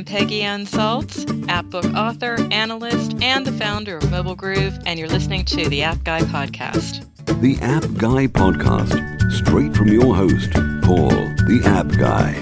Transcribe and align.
I'm 0.00 0.06
Peggy 0.06 0.40
Ann 0.40 0.64
Salz, 0.64 1.46
app 1.50 1.66
book 1.66 1.84
author, 1.94 2.38
analyst, 2.50 3.14
and 3.20 3.44
the 3.44 3.52
founder 3.52 3.98
of 3.98 4.10
Mobile 4.10 4.34
Groove, 4.34 4.78
and 4.86 4.98
you're 4.98 5.08
listening 5.08 5.44
to 5.44 5.68
the 5.68 5.82
App 5.82 6.02
Guy 6.04 6.22
Podcast. 6.22 7.04
The 7.42 7.58
App 7.60 7.82
Guy 7.98 8.26
Podcast, 8.26 9.30
straight 9.30 9.76
from 9.76 9.88
your 9.88 10.16
host, 10.16 10.52
Paul, 10.80 11.10
the 11.10 11.60
App 11.66 11.88
Guy, 11.98 12.32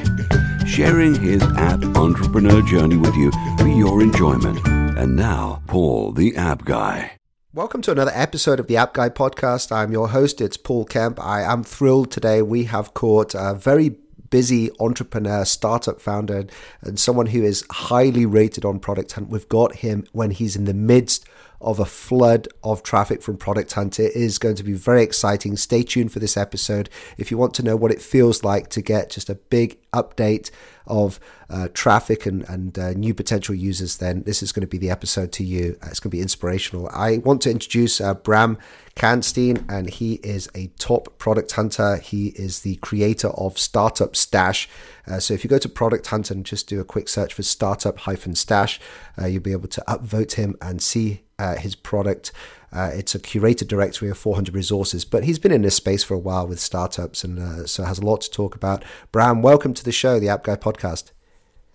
sharing 0.66 1.16
his 1.16 1.42
app 1.56 1.82
entrepreneur 1.96 2.62
journey 2.62 2.96
with 2.96 3.16
you 3.16 3.32
for 3.58 3.66
your 3.66 4.02
enjoyment. 4.02 4.64
And 4.96 5.16
now, 5.16 5.60
Paul, 5.66 6.12
the 6.12 6.36
App 6.36 6.64
Guy. 6.64 7.10
Welcome 7.52 7.82
to 7.82 7.90
another 7.90 8.12
episode 8.14 8.60
of 8.60 8.68
the 8.68 8.76
App 8.76 8.94
Guy 8.94 9.08
podcast. 9.08 9.72
I'm 9.72 9.90
your 9.90 10.10
host, 10.10 10.40
it's 10.40 10.56
Paul 10.56 10.84
Kemp. 10.84 11.18
I 11.18 11.42
am 11.42 11.64
thrilled 11.64 12.12
today. 12.12 12.40
We 12.40 12.64
have 12.66 12.94
caught 12.94 13.34
a 13.34 13.52
very 13.52 13.96
busy 14.30 14.70
entrepreneur, 14.80 15.44
startup 15.44 16.00
founder, 16.00 16.46
and 16.82 16.98
someone 16.98 17.26
who 17.26 17.42
is 17.42 17.64
highly 17.70 18.26
rated 18.26 18.64
on 18.64 18.80
Product 18.80 19.12
Hunt. 19.12 19.28
We've 19.28 19.48
got 19.48 19.76
him 19.76 20.04
when 20.12 20.30
he's 20.30 20.56
in 20.56 20.64
the 20.64 20.74
midst 20.74 21.26
of 21.60 21.80
a 21.80 21.84
flood 21.84 22.48
of 22.62 22.82
traffic 22.82 23.22
from 23.22 23.36
Product 23.36 23.72
Hunt. 23.72 23.98
It 23.98 24.14
is 24.14 24.38
going 24.38 24.56
to 24.56 24.62
be 24.62 24.74
very 24.74 25.02
exciting. 25.02 25.56
Stay 25.56 25.82
tuned 25.82 26.12
for 26.12 26.18
this 26.18 26.36
episode 26.36 26.88
if 27.16 27.30
you 27.30 27.38
want 27.38 27.54
to 27.54 27.62
know 27.62 27.76
what 27.76 27.90
it 27.90 28.00
feels 28.00 28.44
like 28.44 28.68
to 28.70 28.82
get 28.82 29.10
just 29.10 29.28
a 29.28 29.34
big 29.34 29.78
update 29.92 30.50
of 30.86 31.18
uh, 31.50 31.68
traffic 31.74 32.26
and, 32.26 32.48
and 32.48 32.78
uh, 32.78 32.92
new 32.92 33.12
potential 33.12 33.54
users. 33.54 33.98
Then 33.98 34.22
this 34.22 34.42
is 34.42 34.52
going 34.52 34.62
to 34.62 34.66
be 34.66 34.78
the 34.78 34.90
episode 34.90 35.32
to 35.32 35.44
you. 35.44 35.76
Uh, 35.82 35.88
it's 35.90 36.00
going 36.00 36.10
to 36.10 36.16
be 36.16 36.22
inspirational. 36.22 36.88
I 36.92 37.18
want 37.18 37.42
to 37.42 37.50
introduce 37.50 38.00
uh, 38.00 38.14
Bram 38.14 38.58
Kanstein, 38.96 39.64
and 39.68 39.88
he 39.88 40.14
is 40.14 40.48
a 40.54 40.68
top 40.78 41.18
product 41.18 41.52
hunter. 41.52 41.96
He 41.96 42.28
is 42.28 42.60
the 42.60 42.76
creator 42.76 43.28
of 43.28 43.58
Startup 43.58 44.14
Stash. 44.16 44.68
Uh, 45.06 45.20
so 45.20 45.34
if 45.34 45.44
you 45.44 45.50
go 45.50 45.58
to 45.58 45.68
Product 45.68 46.06
Hunt 46.06 46.30
and 46.30 46.44
just 46.44 46.68
do 46.68 46.80
a 46.80 46.84
quick 46.84 47.08
search 47.08 47.34
for 47.34 47.42
Startup 47.42 47.98
hyphen 47.98 48.34
Stash, 48.34 48.80
uh, 49.20 49.26
you'll 49.26 49.42
be 49.42 49.52
able 49.52 49.68
to 49.68 49.84
upvote 49.86 50.32
him 50.32 50.56
and 50.60 50.82
see 50.82 51.22
uh, 51.38 51.56
his 51.56 51.74
product. 51.74 52.32
Uh, 52.72 52.90
it's 52.92 53.14
a 53.14 53.18
curated 53.18 53.68
directory 53.68 54.10
of 54.10 54.18
400 54.18 54.54
resources, 54.54 55.04
but 55.04 55.24
he's 55.24 55.38
been 55.38 55.52
in 55.52 55.62
this 55.62 55.76
space 55.76 56.04
for 56.04 56.14
a 56.14 56.18
while 56.18 56.46
with 56.46 56.60
startups 56.60 57.24
and 57.24 57.38
uh, 57.38 57.66
so 57.66 57.84
has 57.84 57.98
a 57.98 58.04
lot 58.04 58.20
to 58.20 58.30
talk 58.30 58.54
about. 58.54 58.84
Bram, 59.10 59.40
welcome 59.40 59.72
to 59.74 59.84
the 59.84 59.92
show, 59.92 60.20
the 60.20 60.28
App 60.28 60.44
Guy 60.44 60.56
podcast. 60.56 61.12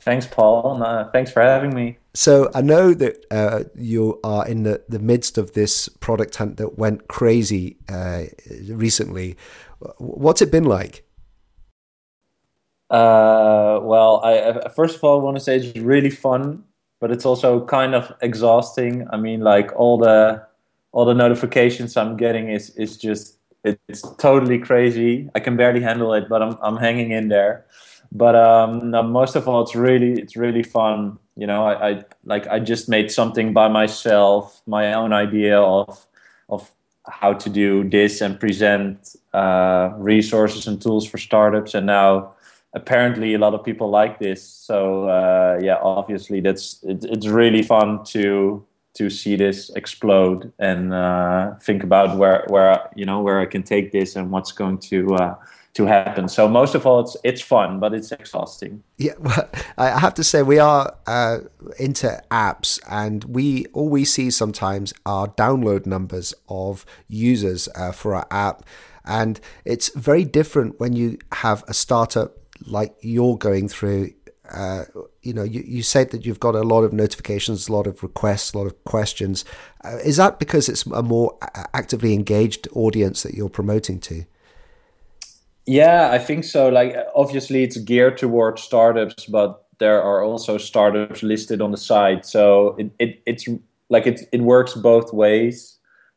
Thanks, 0.01 0.27
Paul. 0.27 0.83
Uh, 0.83 1.05
thanks 1.05 1.31
for 1.31 1.41
having 1.41 1.73
me. 1.73 1.97
So 2.13 2.51
I 2.53 2.61
know 2.61 2.93
that 2.93 3.25
uh, 3.31 3.63
you 3.75 4.19
are 4.23 4.45
in 4.45 4.63
the, 4.63 4.83
the 4.87 4.99
midst 4.99 5.37
of 5.37 5.53
this 5.53 5.87
product 5.87 6.35
hunt 6.35 6.57
that 6.57 6.77
went 6.77 7.07
crazy 7.07 7.77
uh, 7.89 8.25
recently. 8.67 9.37
What's 9.97 10.41
it 10.41 10.51
been 10.51 10.65
like? 10.65 11.07
Uh, 12.89 13.79
well, 13.81 14.21
I 14.23 14.69
first 14.69 14.97
of 14.97 15.03
all 15.03 15.19
I 15.19 15.23
want 15.23 15.37
to 15.37 15.43
say 15.43 15.55
it's 15.55 15.79
really 15.79 16.11
fun 16.11 16.65
but 17.03 17.11
it's 17.11 17.25
also 17.25 17.65
kind 17.65 17.93
of 17.95 18.13
exhausting. 18.21 19.05
I 19.11 19.17
mean, 19.17 19.41
like 19.41 19.73
all 19.75 19.97
the 19.97 20.41
all 20.93 21.03
the 21.03 21.13
notifications 21.13 21.97
I'm 21.97 22.15
getting 22.15 22.47
is 22.47 22.69
is 22.77 22.95
just 22.95 23.39
it's 23.65 24.03
totally 24.19 24.57
crazy. 24.57 25.29
I 25.35 25.41
can 25.41 25.57
barely 25.57 25.81
handle 25.81 26.13
it, 26.13 26.29
but 26.29 26.41
I'm 26.41 26.57
I'm 26.61 26.77
hanging 26.77 27.11
in 27.11 27.27
there. 27.27 27.65
But 28.13 28.35
um, 28.37 28.91
no, 28.91 29.03
most 29.03 29.35
of 29.35 29.49
all, 29.49 29.61
it's 29.63 29.75
really 29.75 30.13
it's 30.13 30.37
really 30.37 30.63
fun. 30.63 31.19
You 31.35 31.45
know, 31.45 31.65
I, 31.65 31.89
I 31.89 32.05
like 32.23 32.47
I 32.47 32.59
just 32.59 32.87
made 32.87 33.11
something 33.11 33.51
by 33.51 33.67
myself, 33.67 34.61
my 34.65 34.93
own 34.93 35.11
idea 35.11 35.59
of 35.59 36.07
of 36.47 36.71
how 37.05 37.33
to 37.33 37.49
do 37.49 37.83
this 37.89 38.21
and 38.21 38.39
present 38.39 39.17
uh, 39.33 39.89
resources 39.97 40.67
and 40.67 40.81
tools 40.81 41.05
for 41.05 41.17
startups, 41.17 41.73
and 41.73 41.85
now 41.85 42.31
apparently 42.73 43.33
a 43.33 43.37
lot 43.37 43.53
of 43.53 43.63
people 43.63 43.89
like 43.89 44.19
this. 44.19 44.43
So 44.43 45.09
uh, 45.09 45.59
yeah, 45.61 45.77
obviously 45.81 46.41
that's 46.41 46.83
it, 46.83 47.05
it's 47.05 47.27
really 47.27 47.61
fun 47.63 48.03
to 48.05 48.65
to 48.95 49.09
see 49.09 49.35
this 49.35 49.71
explode 49.71 50.51
and 50.59 50.93
uh, 50.93 51.55
think 51.61 51.83
about 51.83 52.17
where 52.17 52.45
where 52.49 52.89
you 52.95 53.05
know 53.05 53.21
where 53.21 53.39
I 53.39 53.45
can 53.45 53.63
take 53.63 53.91
this 53.91 54.15
and 54.15 54.31
what's 54.31 54.51
going 54.51 54.79
to. 54.79 55.15
Uh, 55.15 55.35
to 55.73 55.87
happen. 55.87 56.27
So 56.27 56.47
most 56.47 56.75
of 56.75 56.85
all, 56.85 56.99
it's 56.99 57.17
it's 57.23 57.41
fun, 57.41 57.79
but 57.79 57.93
it's 57.93 58.11
exhausting. 58.11 58.83
Yeah, 58.97 59.13
well, 59.19 59.49
I 59.77 59.99
have 59.99 60.13
to 60.15 60.23
say 60.23 60.43
we 60.43 60.59
are 60.59 60.95
uh, 61.07 61.39
into 61.79 62.21
apps, 62.29 62.79
and 62.87 63.23
we 63.23 63.65
all 63.73 63.89
we 63.89 64.05
see 64.05 64.29
sometimes 64.29 64.93
are 65.05 65.27
download 65.29 65.85
numbers 65.85 66.33
of 66.47 66.85
users 67.07 67.67
uh, 67.75 67.91
for 67.91 68.13
our 68.13 68.27
app, 68.29 68.63
and 69.03 69.39
it's 69.65 69.89
very 69.95 70.23
different 70.23 70.79
when 70.79 70.93
you 70.93 71.17
have 71.31 71.63
a 71.67 71.73
startup 71.73 72.42
like 72.65 72.95
you're 73.01 73.37
going 73.37 73.67
through, 73.67 74.13
uh, 74.51 74.83
you 75.21 75.33
know, 75.33 75.43
you, 75.43 75.63
you 75.65 75.83
said 75.83 76.11
that 76.11 76.25
you've 76.25 76.39
got 76.39 76.55
a 76.55 76.63
lot 76.63 76.83
of 76.83 76.93
notifications, 76.93 77.67
a 77.67 77.73
lot 77.73 77.87
of 77.87 78.03
requests, 78.03 78.53
a 78.53 78.57
lot 78.57 78.67
of 78.67 78.83
questions. 78.83 79.45
Uh, 79.83 79.97
is 80.03 80.17
that 80.17 80.39
because 80.39 80.69
it's 80.69 80.85
a 80.85 81.03
more 81.03 81.37
actively 81.73 82.13
engaged 82.13 82.67
audience 82.73 83.23
that 83.23 83.33
you're 83.33 83.49
promoting 83.49 83.99
to? 83.99 84.25
Yeah, 85.65 86.09
I 86.11 86.19
think 86.19 86.43
so. 86.43 86.67
Like, 86.67 86.95
obviously, 87.15 87.63
it's 87.63 87.77
geared 87.77 88.17
towards 88.17 88.61
startups, 88.61 89.25
but 89.25 89.65
there 89.79 90.01
are 90.01 90.23
also 90.23 90.57
startups 90.57 91.23
listed 91.23 91.61
on 91.61 91.71
the 91.71 91.77
site. 91.77 92.25
So 92.25 92.75
it, 92.77 92.91
it 92.99 93.21
it's 93.25 93.47
like 93.89 94.07
it, 94.07 94.21
it 94.31 94.41
works 94.41 94.73
both 94.73 95.13
ways. 95.13 95.72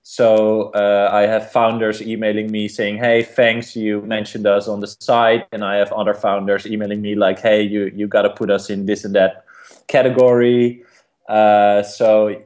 So 0.09 0.71
uh, 0.71 1.11
I 1.13 1.23
have 1.23 1.51
founders 1.51 2.01
emailing 2.01 2.53
me 2.53 2.69
saying, 2.69 2.99
"Hey, 2.99 3.25
thanks, 3.25 3.75
you 3.75 4.03
mentioned 4.03 4.47
us 4.47 4.69
on 4.69 4.79
the 4.79 4.87
site," 4.87 5.49
and 5.51 5.65
I 5.65 5.79
have 5.79 5.91
other 5.93 6.15
founders 6.15 6.65
emailing 6.65 7.03
me 7.03 7.17
like, 7.17 7.41
"Hey, 7.41 7.63
you 7.63 7.91
you 7.93 8.07
got 8.07 8.23
to 8.23 8.31
put 8.31 8.49
us 8.49 8.71
in 8.71 8.87
this 8.87 9.05
and 9.05 9.17
that 9.17 9.45
category." 9.89 10.85
Uh, 11.29 11.83
so 11.83 12.41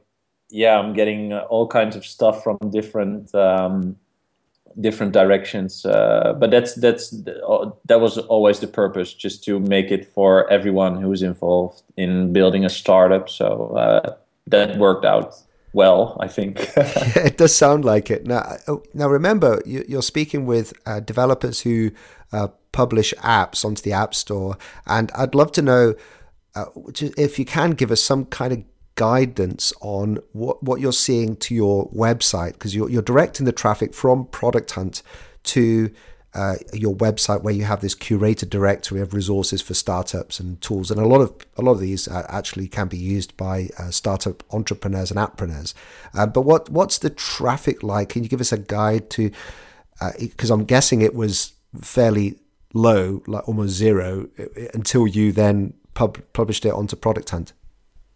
yeah, 0.48 0.78
I'm 0.78 0.94
getting 0.94 1.34
all 1.34 1.66
kinds 1.66 1.96
of 1.96 2.06
stuff 2.06 2.42
from 2.42 2.56
different 2.70 3.34
um, 3.34 3.94
different 4.80 5.12
directions. 5.12 5.84
Uh, 5.84 6.32
but 6.40 6.50
that's 6.50 6.74
that's 6.76 7.10
that 7.10 8.00
was 8.00 8.16
always 8.16 8.60
the 8.60 8.68
purpose, 8.68 9.12
just 9.12 9.44
to 9.44 9.60
make 9.60 9.90
it 9.90 10.06
for 10.14 10.50
everyone 10.50 11.02
who's 11.02 11.22
involved 11.22 11.82
in 11.98 12.32
building 12.32 12.64
a 12.64 12.70
startup. 12.70 13.28
So 13.28 13.76
uh, 13.76 14.14
that 14.46 14.78
worked 14.78 15.04
out 15.04 15.36
well, 15.72 16.16
I 16.20 16.28
think. 16.28 16.58
it 16.76 17.36
does 17.36 17.54
sound 17.54 17.84
like 17.84 18.10
it. 18.10 18.26
Now, 18.26 18.56
oh, 18.66 18.82
now 18.94 19.08
remember, 19.08 19.62
you're 19.64 20.02
speaking 20.02 20.46
with 20.46 20.72
uh, 20.86 21.00
developers 21.00 21.60
who 21.60 21.90
uh, 22.32 22.48
publish 22.72 23.12
apps 23.18 23.64
onto 23.64 23.82
the 23.82 23.92
App 23.92 24.14
Store, 24.14 24.56
and 24.86 25.10
I'd 25.14 25.34
love 25.34 25.52
to 25.52 25.62
know 25.62 25.94
uh, 26.54 26.66
if 27.16 27.38
you 27.38 27.44
can 27.44 27.72
give 27.72 27.90
us 27.90 28.02
some 28.02 28.24
kind 28.26 28.52
of 28.52 28.64
guidance 28.96 29.72
on 29.80 30.18
what, 30.32 30.62
what 30.62 30.80
you're 30.80 30.92
seeing 30.92 31.36
to 31.36 31.54
your 31.54 31.88
website, 31.90 32.54
because 32.54 32.74
you're, 32.74 32.90
you're 32.90 33.02
directing 33.02 33.46
the 33.46 33.52
traffic 33.52 33.94
from 33.94 34.26
Product 34.26 34.70
Hunt 34.72 35.02
to 35.44 35.90
uh, 36.34 36.54
your 36.72 36.94
website 36.94 37.42
where 37.42 37.54
you 37.54 37.64
have 37.64 37.80
this 37.80 37.94
curated 37.94 38.50
directory 38.50 39.00
of 39.00 39.12
resources 39.12 39.60
for 39.60 39.74
startups 39.74 40.38
and 40.38 40.60
tools, 40.60 40.90
and 40.90 41.00
a 41.00 41.06
lot 41.06 41.20
of 41.20 41.32
a 41.56 41.62
lot 41.62 41.72
of 41.72 41.80
these 41.80 42.06
uh, 42.06 42.24
actually 42.28 42.68
can 42.68 42.86
be 42.86 42.96
used 42.96 43.36
by 43.36 43.68
uh, 43.78 43.90
startup 43.90 44.44
entrepreneurs 44.52 45.10
and 45.10 45.18
appreneurs. 45.18 45.74
Uh, 46.14 46.26
but 46.26 46.42
what 46.42 46.70
what's 46.70 46.98
the 46.98 47.10
traffic 47.10 47.82
like? 47.82 48.10
Can 48.10 48.22
you 48.22 48.28
give 48.28 48.40
us 48.40 48.52
a 48.52 48.58
guide 48.58 49.10
to? 49.10 49.30
Because 50.18 50.50
uh, 50.50 50.54
I'm 50.54 50.64
guessing 50.64 51.02
it 51.02 51.14
was 51.14 51.52
fairly 51.80 52.36
low, 52.72 53.22
like 53.26 53.46
almost 53.48 53.72
zero, 53.74 54.28
until 54.72 55.06
you 55.06 55.32
then 55.32 55.74
pub- 55.94 56.22
published 56.32 56.64
it 56.64 56.72
onto 56.72 56.96
Product 56.96 57.28
Hunt. 57.28 57.52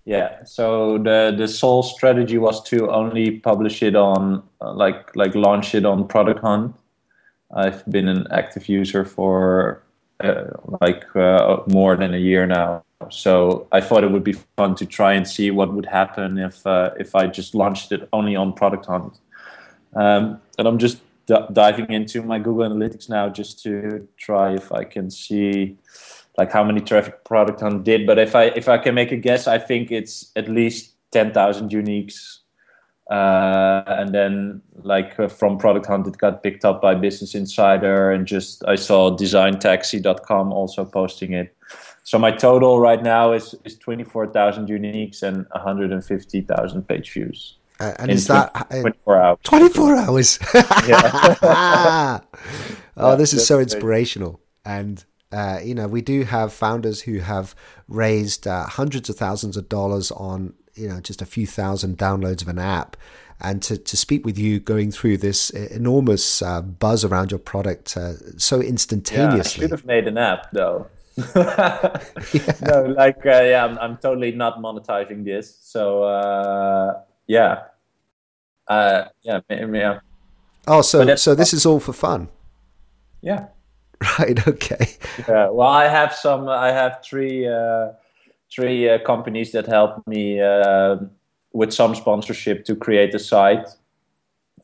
Yeah. 0.04 0.44
So 0.44 0.98
the 0.98 1.34
the 1.36 1.48
sole 1.48 1.82
strategy 1.82 2.38
was 2.38 2.62
to 2.64 2.91
only 2.91 3.41
publish 3.41 3.82
it 3.82 3.96
on 3.96 4.44
like 4.60 5.16
like 5.16 5.34
launch 5.34 5.75
it 5.75 5.84
on 5.84 6.06
Product 6.06 6.41
Hunt 6.41 6.76
I've 7.54 7.84
been 7.87 8.09
an 8.09 8.26
active 8.31 8.69
user 8.69 9.04
for 9.04 9.82
uh, 10.20 10.44
like 10.81 11.04
uh, 11.16 11.59
more 11.66 11.97
than 11.97 12.15
a 12.15 12.19
year 12.19 12.47
now. 12.47 12.84
So 13.10 13.69
I 13.70 13.81
thought 13.81 14.04
it 14.04 14.10
would 14.10 14.25
be 14.25 14.34
fun 14.56 14.75
to 14.76 14.87
try 14.87 15.12
and 15.12 15.26
see 15.26 15.50
what 15.50 15.73
would 15.73 15.87
happen 15.87 16.38
if 16.38 16.67
uh, 16.67 16.90
if 16.99 17.14
I 17.14 17.26
just 17.26 17.55
launched 17.55 17.93
it 17.93 18.08
only 18.12 18.34
on 18.34 18.52
Product 18.52 18.87
Hunt. 18.87 19.19
Um, 19.94 20.40
and 20.58 20.67
I'm 20.67 20.78
just 20.78 20.99
d- 21.26 21.46
diving 21.52 21.93
into 21.93 22.23
my 22.23 22.38
Google 22.38 22.69
Analytics 22.69 23.08
now 23.08 23.28
just 23.28 23.62
to 23.62 24.08
try 24.17 24.55
if 24.55 24.73
I 24.73 24.84
can 24.84 25.11
see 25.11 25.76
like 26.38 26.50
how 26.50 26.64
many 26.64 26.81
traffic 26.81 27.25
Product 27.25 27.61
Hunt 27.61 27.84
did. 27.84 28.06
But 28.06 28.19
if 28.19 28.34
I 28.34 28.44
if 28.44 28.69
I 28.69 28.78
can 28.78 28.94
make 28.94 29.12
a 29.12 29.17
guess, 29.17 29.46
I 29.46 29.58
think 29.58 29.93
it's 29.93 30.32
at 30.34 30.49
least 30.49 30.94
ten 31.12 31.32
thousand 31.32 31.70
uniques 31.70 32.38
uh, 33.10 33.82
and 33.86 34.14
then 34.14 34.62
like 34.82 35.18
uh, 35.20 35.28
from 35.28 35.58
product 35.58 35.86
hunt 35.86 36.06
it 36.06 36.16
got 36.18 36.42
picked 36.42 36.64
up 36.64 36.80
by 36.80 36.94
business 36.94 37.34
insider 37.34 38.10
and 38.10 38.26
just 38.26 38.64
i 38.66 38.74
saw 38.74 39.14
designtaxi.com 39.14 40.52
also 40.52 40.84
posting 40.84 41.32
it. 41.32 41.54
So 42.06 42.18
my 42.18 42.30
total 42.30 42.80
right 42.80 43.02
now 43.02 43.32
is, 43.32 43.54
is 43.64 43.76
24000 43.76 44.68
uniques 44.68 45.22
and 45.22 45.46
150000 45.52 46.86
page 46.86 47.12
views. 47.12 47.56
Uh, 47.80 47.92
and 47.98 48.10
is 48.10 48.26
that 48.26 48.52
24 48.70 49.22
hours. 49.22 49.38
24 49.42 49.96
hours? 49.96 50.38
Oh 52.96 53.16
this 53.16 53.32
is 53.32 53.44
so 53.44 53.58
inspirational. 53.58 54.40
And 54.64 55.04
Uh, 55.34 55.58
you 55.64 55.74
know, 55.74 55.88
we 55.88 56.00
do 56.00 56.22
have 56.22 56.52
founders 56.52 57.02
who 57.02 57.18
have 57.18 57.56
raised 57.88 58.46
uh, 58.46 58.66
hundreds 58.66 59.10
of 59.10 59.16
thousands 59.16 59.56
of 59.56 59.68
dollars 59.68 60.12
on 60.12 60.54
you 60.75 60.88
know 60.88 61.00
just 61.00 61.23
a 61.23 61.26
few 61.26 61.47
thousand 61.47 61.99
downloads 61.99 62.43
of 62.43 62.49
an 62.49 62.59
app 62.59 62.97
and 63.41 63.62
to, 63.62 63.76
to 63.76 63.97
speak 63.97 64.25
with 64.25 64.38
you 64.38 64.61
going 64.61 64.91
through 64.91 65.19
this 65.19 65.50
enormous 65.50 66.41
uh, 66.41 66.62
buzz 66.62 67.05
around 67.05 67.31
your 67.31 67.38
product 67.38 67.97
uh, 67.97 68.15
so 68.38 68.61
instantaneously. 68.61 69.62
Yeah, 69.62 69.67
I 69.67 69.69
should 69.69 69.71
have 69.71 69.85
made 69.85 70.06
an 70.06 70.19
app 70.19 70.50
though. 70.53 70.87
yeah. 71.35 72.00
No, 72.62 72.94
like 72.97 73.25
uh, 73.26 73.43
yeah, 73.43 73.65
I'm, 73.65 73.79
I'm 73.79 73.97
totally 73.99 74.32
not 74.32 74.59
monetizing 74.59 75.25
this. 75.25 75.59
So 75.61 76.05
uh, 76.05 77.03
yeah, 77.26 77.65
uh, 78.69 79.06
yeah, 79.23 79.41
yeah. 79.50 80.00
Oh, 80.67 80.82
so 80.82 81.15
so 81.17 81.35
this 81.35 81.53
is 81.53 81.67
all 81.67 81.81
for 81.81 81.93
fun. 81.93 82.29
Yeah. 83.21 83.47
Right. 84.19 84.47
Okay. 84.47 84.97
Yeah. 85.26 85.49
Well, 85.49 85.69
I 85.69 85.87
have 85.87 86.12
some. 86.12 86.47
I 86.47 86.73
have 86.73 86.99
three 87.03 87.49
uh, 87.49 87.93
three 88.54 88.88
uh, 88.88 88.98
companies 88.98 89.52
that 89.52 89.66
helped 89.66 90.06
me 90.06 90.40
uh, 90.40 90.96
with 91.52 91.72
some 91.72 91.94
sponsorship 91.94 92.64
to 92.66 92.76
create 92.76 93.12
the 93.12 93.18
site, 93.18 93.68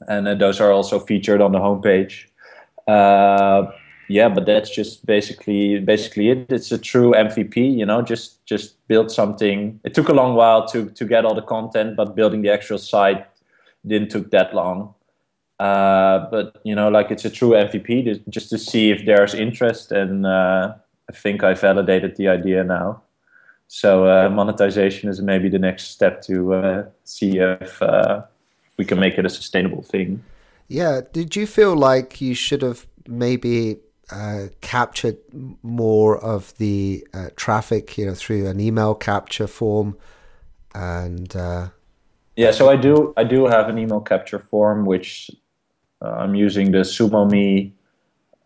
and 0.08 0.28
uh, 0.28 0.34
those 0.34 0.60
are 0.60 0.72
also 0.72 0.98
featured 0.98 1.40
on 1.40 1.52
the 1.52 1.58
homepage. 1.58 2.26
Uh, 2.86 3.70
yeah, 4.08 4.28
but 4.28 4.44
that's 4.44 4.70
just 4.70 5.06
basically 5.06 5.78
basically 5.78 6.30
it. 6.30 6.46
It's 6.50 6.72
a 6.72 6.78
true 6.78 7.12
MVP, 7.12 7.56
you 7.78 7.86
know. 7.86 8.02
Just 8.02 8.44
just 8.44 8.76
build 8.88 9.10
something. 9.10 9.78
It 9.84 9.94
took 9.94 10.08
a 10.08 10.12
long 10.12 10.34
while 10.34 10.66
to 10.68 10.90
to 10.90 11.04
get 11.04 11.24
all 11.24 11.34
the 11.34 11.42
content, 11.42 11.96
but 11.96 12.16
building 12.16 12.42
the 12.42 12.50
actual 12.50 12.78
site 12.78 13.24
didn't 13.86 14.10
took 14.10 14.30
that 14.32 14.52
long. 14.54 14.94
Uh, 15.60 16.26
but 16.30 16.60
you 16.64 16.74
know, 16.74 16.88
like 16.88 17.10
it's 17.10 17.24
a 17.24 17.30
true 17.30 17.50
MVP 17.50 18.22
just 18.28 18.50
to 18.50 18.58
see 18.58 18.90
if 18.90 19.04
there's 19.04 19.34
interest, 19.34 19.92
and 19.92 20.26
uh, 20.26 20.74
I 21.08 21.12
think 21.12 21.44
I 21.44 21.54
validated 21.54 22.16
the 22.16 22.28
idea 22.28 22.64
now. 22.64 23.02
So 23.72 24.06
uh, 24.06 24.28
monetization 24.30 25.08
is 25.08 25.22
maybe 25.22 25.48
the 25.48 25.60
next 25.60 25.92
step 25.92 26.22
to 26.22 26.54
uh, 26.54 26.84
see 27.04 27.38
if 27.38 27.80
uh, 27.80 28.22
we 28.76 28.84
can 28.84 28.98
make 28.98 29.16
it 29.16 29.24
a 29.24 29.28
sustainable 29.28 29.84
thing. 29.84 30.24
Yeah. 30.66 31.02
Did 31.12 31.36
you 31.36 31.46
feel 31.46 31.76
like 31.76 32.20
you 32.20 32.34
should 32.34 32.62
have 32.62 32.84
maybe 33.06 33.78
uh, 34.10 34.46
captured 34.60 35.18
more 35.62 36.18
of 36.18 36.52
the 36.58 37.06
uh, 37.14 37.28
traffic, 37.36 37.96
you 37.96 38.06
know, 38.06 38.14
through 38.14 38.48
an 38.48 38.58
email 38.58 38.92
capture 38.92 39.46
form, 39.46 39.96
and 40.74 41.36
uh... 41.36 41.68
yeah. 42.34 42.50
So 42.50 42.68
I 42.68 42.74
do. 42.74 43.14
I 43.16 43.22
do 43.22 43.46
have 43.46 43.68
an 43.68 43.78
email 43.78 44.00
capture 44.00 44.40
form, 44.40 44.84
which 44.84 45.30
I'm 46.02 46.34
using 46.34 46.72
the 46.72 46.80
SumoMe 46.80 47.70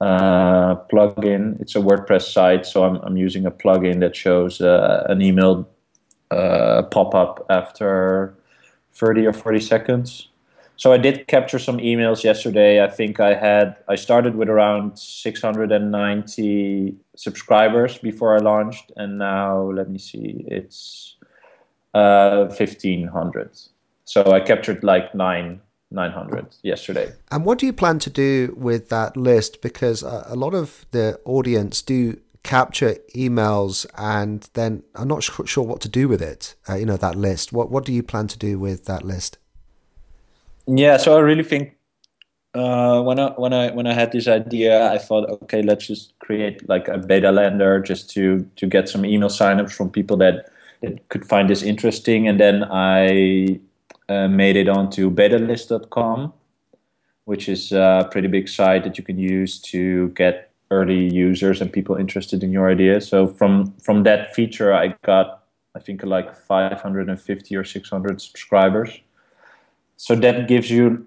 uh, 0.00 0.76
plugin. 0.90 1.60
It's 1.60 1.76
a 1.76 1.80
WordPress 1.80 2.32
site, 2.32 2.66
so 2.66 2.84
I'm, 2.84 2.96
I'm 2.96 3.16
using 3.16 3.46
a 3.46 3.50
plugin 3.50 4.00
that 4.00 4.16
shows 4.16 4.60
uh, 4.60 5.04
an 5.08 5.22
email 5.22 5.68
uh, 6.30 6.82
pop 6.82 7.14
up 7.14 7.46
after 7.48 8.34
30 8.92 9.26
or 9.26 9.32
40 9.32 9.60
seconds. 9.60 10.28
So 10.76 10.92
I 10.92 10.98
did 10.98 11.28
capture 11.28 11.60
some 11.60 11.78
emails 11.78 12.24
yesterday. 12.24 12.82
I 12.82 12.88
think 12.88 13.20
I 13.20 13.34
had 13.34 13.76
I 13.88 13.94
started 13.94 14.34
with 14.34 14.48
around 14.48 14.98
690 14.98 16.96
subscribers 17.14 17.98
before 17.98 18.36
I 18.36 18.40
launched, 18.40 18.90
and 18.96 19.18
now 19.18 19.70
let 19.70 19.88
me 19.88 19.98
see, 19.98 20.44
it's 20.48 21.14
uh, 21.94 22.46
1500. 22.46 23.50
So 24.04 24.32
I 24.32 24.40
captured 24.40 24.82
like 24.82 25.14
nine 25.14 25.60
900 25.94 26.46
yesterday. 26.62 27.12
And 27.30 27.44
what 27.44 27.58
do 27.58 27.66
you 27.66 27.72
plan 27.72 27.98
to 28.00 28.10
do 28.10 28.54
with 28.56 28.88
that 28.90 29.16
list? 29.16 29.62
Because 29.62 30.02
a 30.02 30.34
lot 30.34 30.54
of 30.54 30.86
the 30.90 31.20
audience 31.24 31.80
do 31.82 32.20
capture 32.42 32.96
emails 33.16 33.86
and 33.96 34.48
then 34.52 34.82
I'm 34.94 35.08
not 35.08 35.22
sure 35.22 35.64
what 35.64 35.80
to 35.80 35.88
do 35.88 36.08
with 36.08 36.20
it. 36.20 36.54
Uh, 36.68 36.74
you 36.74 36.86
know 36.86 36.98
that 36.98 37.16
list. 37.16 37.52
What 37.52 37.70
what 37.70 37.84
do 37.84 37.92
you 37.92 38.02
plan 38.02 38.28
to 38.28 38.38
do 38.38 38.58
with 38.58 38.84
that 38.84 39.02
list? 39.02 39.38
Yeah, 40.66 40.98
so 40.98 41.16
I 41.16 41.20
really 41.20 41.42
think 41.42 41.76
uh, 42.54 43.02
when 43.02 43.18
I 43.18 43.30
when 43.30 43.52
I 43.52 43.70
when 43.72 43.86
I 43.86 43.92
had 43.92 44.12
this 44.12 44.28
idea, 44.28 44.92
I 44.92 44.98
thought, 44.98 45.28
okay, 45.42 45.62
let's 45.62 45.86
just 45.86 46.16
create 46.20 46.68
like 46.68 46.86
a 46.88 46.98
beta 46.98 47.32
lander 47.32 47.80
just 47.80 48.10
to 48.10 48.48
to 48.56 48.66
get 48.66 48.88
some 48.88 49.04
email 49.04 49.28
signups 49.28 49.72
from 49.72 49.90
people 49.90 50.16
that 50.18 50.50
that 50.80 51.08
could 51.08 51.26
find 51.26 51.50
this 51.50 51.62
interesting, 51.62 52.28
and 52.28 52.38
then 52.38 52.64
I 52.70 53.60
uh, 54.08 54.28
made 54.28 54.56
it 54.56 54.68
onto 54.68 55.10
betalist.com, 55.10 56.32
which 57.24 57.48
is 57.48 57.72
a 57.72 58.08
pretty 58.10 58.28
big 58.28 58.48
site 58.48 58.84
that 58.84 58.98
you 58.98 59.04
can 59.04 59.18
use 59.18 59.58
to 59.60 60.08
get 60.10 60.50
early 60.70 61.12
users 61.12 61.60
and 61.60 61.72
people 61.72 61.96
interested 61.96 62.42
in 62.42 62.52
your 62.52 62.70
idea. 62.70 63.00
So 63.00 63.26
from 63.26 63.74
from 63.82 64.02
that 64.04 64.34
feature, 64.34 64.74
I 64.74 64.94
got 65.04 65.44
I 65.74 65.80
think 65.80 66.02
like 66.02 66.34
550 66.34 67.56
or 67.56 67.64
600 67.64 68.20
subscribers. 68.20 69.00
So 69.96 70.14
that 70.16 70.48
gives 70.48 70.70
you 70.70 71.06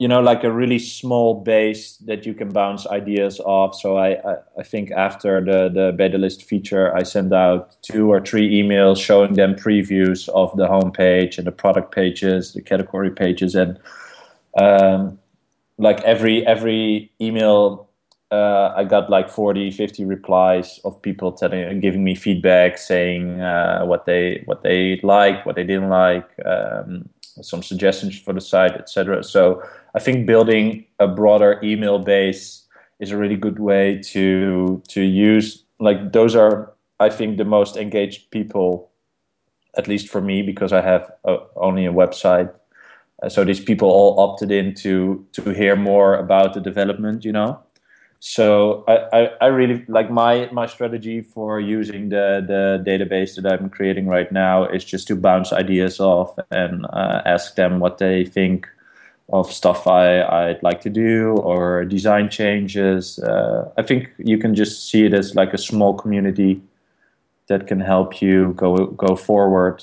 you 0.00 0.08
know 0.08 0.20
like 0.20 0.42
a 0.44 0.50
really 0.50 0.78
small 0.78 1.34
base 1.34 1.98
that 1.98 2.24
you 2.24 2.32
can 2.32 2.48
bounce 2.48 2.86
ideas 2.86 3.38
off. 3.40 3.74
So 3.78 3.98
i 3.98 4.12
i, 4.30 4.36
I 4.58 4.62
think 4.62 4.90
after 4.92 5.44
the 5.44 5.68
the 5.68 5.92
beta 5.92 6.18
list 6.18 6.42
feature 6.42 6.96
i 6.96 7.02
send 7.04 7.32
out 7.32 7.76
two 7.82 8.10
or 8.10 8.20
three 8.20 8.48
emails 8.60 8.96
showing 8.98 9.34
them 9.34 9.54
previews 9.54 10.28
of 10.30 10.56
the 10.56 10.66
homepage 10.66 11.36
and 11.36 11.46
the 11.46 11.52
product 11.52 11.94
pages 11.94 12.54
the 12.54 12.62
category 12.62 13.10
pages. 13.10 13.54
And 13.54 13.78
um, 14.58 15.18
like 15.76 16.00
every 16.00 16.46
every 16.46 17.12
email 17.20 17.90
uh, 18.32 18.72
I 18.76 18.84
got 18.84 19.10
like 19.10 19.28
40, 19.28 19.72
50 19.72 20.04
replies 20.04 20.78
of 20.84 21.02
people 21.02 21.32
telling, 21.32 21.80
giving 21.80 22.04
me 22.04 22.14
feedback, 22.14 22.78
saying 22.78 23.40
uh, 23.40 23.84
what 23.84 24.06
they 24.06 24.42
what 24.46 24.62
they 24.62 25.00
liked, 25.02 25.46
what 25.46 25.56
they 25.56 25.64
didn't 25.64 25.88
like, 25.88 26.28
um, 26.46 27.08
some 27.42 27.62
suggestions 27.62 28.18
for 28.18 28.32
the 28.32 28.40
site, 28.40 28.72
etc. 28.72 29.22
So 29.24 29.62
I 29.94 30.00
think 30.00 30.26
building 30.26 30.84
a 30.98 31.08
broader 31.08 31.60
email 31.62 31.98
base 31.98 32.66
is 32.98 33.10
a 33.10 33.16
really 33.16 33.36
good 33.36 33.58
way 33.58 34.00
to 34.12 34.82
to 34.88 35.00
use. 35.00 35.64
Like 35.78 36.12
those 36.12 36.34
are, 36.36 36.72
I 36.98 37.08
think, 37.08 37.38
the 37.38 37.44
most 37.44 37.76
engaged 37.76 38.30
people, 38.30 38.90
at 39.76 39.88
least 39.88 40.08
for 40.08 40.20
me, 40.20 40.42
because 40.42 40.72
I 40.72 40.82
have 40.82 41.10
a, 41.24 41.38
only 41.56 41.86
a 41.86 41.92
website. 41.92 42.52
Uh, 43.22 43.28
so 43.28 43.44
these 43.44 43.60
people 43.60 43.88
all 43.88 44.20
opted 44.20 44.50
in 44.50 44.74
to 44.76 45.26
to 45.32 45.50
hear 45.50 45.76
more 45.76 46.16
about 46.16 46.54
the 46.54 46.60
development. 46.60 47.24
You 47.24 47.32
know. 47.32 47.60
So 48.20 48.84
I, 48.86 49.18
I, 49.18 49.30
I, 49.40 49.46
really 49.46 49.82
like 49.88 50.10
my 50.10 50.50
my 50.52 50.66
strategy 50.66 51.22
for 51.22 51.58
using 51.58 52.10
the 52.10 52.44
the 52.46 52.84
database 52.86 53.34
that 53.40 53.50
I'm 53.50 53.70
creating 53.70 54.08
right 54.08 54.30
now 54.30 54.66
is 54.66 54.84
just 54.84 55.08
to 55.08 55.16
bounce 55.16 55.54
ideas 55.54 56.00
off 56.00 56.38
and 56.50 56.84
uh, 56.92 57.22
ask 57.24 57.54
them 57.54 57.80
what 57.80 57.96
they 57.96 58.26
think 58.26 58.68
of 59.32 59.50
stuff 59.50 59.86
I, 59.86 60.22
I'd 60.22 60.62
like 60.62 60.82
to 60.82 60.90
do 60.90 61.36
or 61.36 61.86
design 61.86 62.28
changes. 62.28 63.18
Uh, 63.20 63.70
I 63.78 63.82
think 63.82 64.10
you 64.18 64.36
can 64.36 64.54
just 64.54 64.90
see 64.90 65.06
it 65.06 65.14
as 65.14 65.34
like 65.34 65.54
a 65.54 65.58
small 65.58 65.94
community 65.94 66.60
that 67.46 67.66
can 67.66 67.80
help 67.80 68.20
you 68.20 68.52
go 68.54 68.86
go 68.86 69.16
forward. 69.16 69.82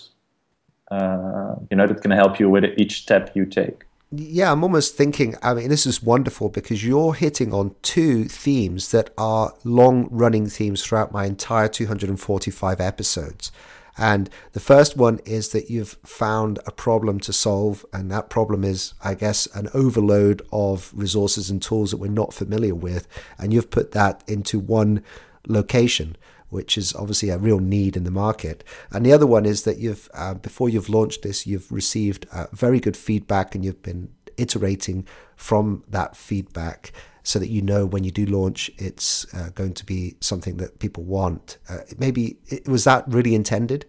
Uh, 0.91 1.55
you 1.71 1.77
know, 1.77 1.87
that 1.87 2.03
can 2.03 2.11
help 2.11 2.39
you 2.39 2.51
with 2.51 2.65
each 2.77 3.01
step 3.01 3.35
you 3.35 3.45
take. 3.45 3.85
Yeah, 4.09 4.53
I'm 4.53 4.63
almost 4.63 4.95
thinking. 4.95 5.35
I 5.43 5.53
mean, 5.53 5.67
this 5.67 5.85
is 5.85 6.01
wonderful 6.01 6.47
because 6.47 6.85
you're 6.85 7.13
hitting 7.13 7.53
on 7.53 7.75
two 7.81 8.23
themes 8.25 8.91
that 8.91 9.09
are 9.17 9.53
long 9.65 10.07
running 10.09 10.47
themes 10.47 10.81
throughout 10.81 11.11
my 11.11 11.25
entire 11.25 11.67
245 11.67 12.79
episodes. 12.79 13.51
And 13.97 14.29
the 14.53 14.61
first 14.61 14.95
one 14.95 15.19
is 15.25 15.49
that 15.49 15.69
you've 15.69 15.97
found 16.05 16.59
a 16.65 16.71
problem 16.71 17.19
to 17.21 17.33
solve, 17.33 17.85
and 17.91 18.09
that 18.09 18.29
problem 18.29 18.63
is, 18.63 18.93
I 19.03 19.13
guess, 19.13 19.45
an 19.47 19.67
overload 19.73 20.41
of 20.53 20.91
resources 20.95 21.49
and 21.49 21.61
tools 21.61 21.91
that 21.91 21.97
we're 21.97 22.07
not 22.07 22.33
familiar 22.33 22.75
with. 22.75 23.07
And 23.37 23.51
you've 23.51 23.71
put 23.71 23.91
that 23.91 24.23
into 24.25 24.57
one 24.59 25.03
location, 25.47 26.15
which 26.49 26.77
is 26.77 26.95
obviously 26.95 27.29
a 27.29 27.37
real 27.37 27.59
need 27.59 27.95
in 27.97 28.03
the 28.03 28.11
market. 28.11 28.63
And 28.91 29.05
the 29.05 29.13
other 29.13 29.27
one 29.27 29.45
is 29.45 29.63
that 29.63 29.77
you've, 29.77 30.09
uh, 30.13 30.35
before 30.35 30.69
you've 30.69 30.89
launched 30.89 31.23
this, 31.23 31.45
you've 31.45 31.71
received 31.71 32.25
uh, 32.31 32.47
very 32.51 32.79
good 32.79 32.97
feedback 32.97 33.55
and 33.55 33.65
you've 33.65 33.83
been 33.83 34.09
iterating 34.37 35.05
from 35.35 35.83
that 35.87 36.15
feedback 36.15 36.91
so 37.23 37.39
that 37.39 37.49
you 37.49 37.61
know 37.61 37.85
when 37.85 38.05
you 38.05 38.11
do 38.11 38.25
launch 38.25 38.71
it's 38.77 39.31
uh, 39.33 39.49
going 39.53 39.73
to 39.73 39.85
be 39.85 40.15
something 40.21 40.57
that 40.57 40.79
people 40.79 41.03
want. 41.03 41.57
Uh, 41.69 41.79
maybe 41.97 42.37
was 42.65 42.85
that 42.85 43.03
really 43.07 43.35
intended? 43.35 43.85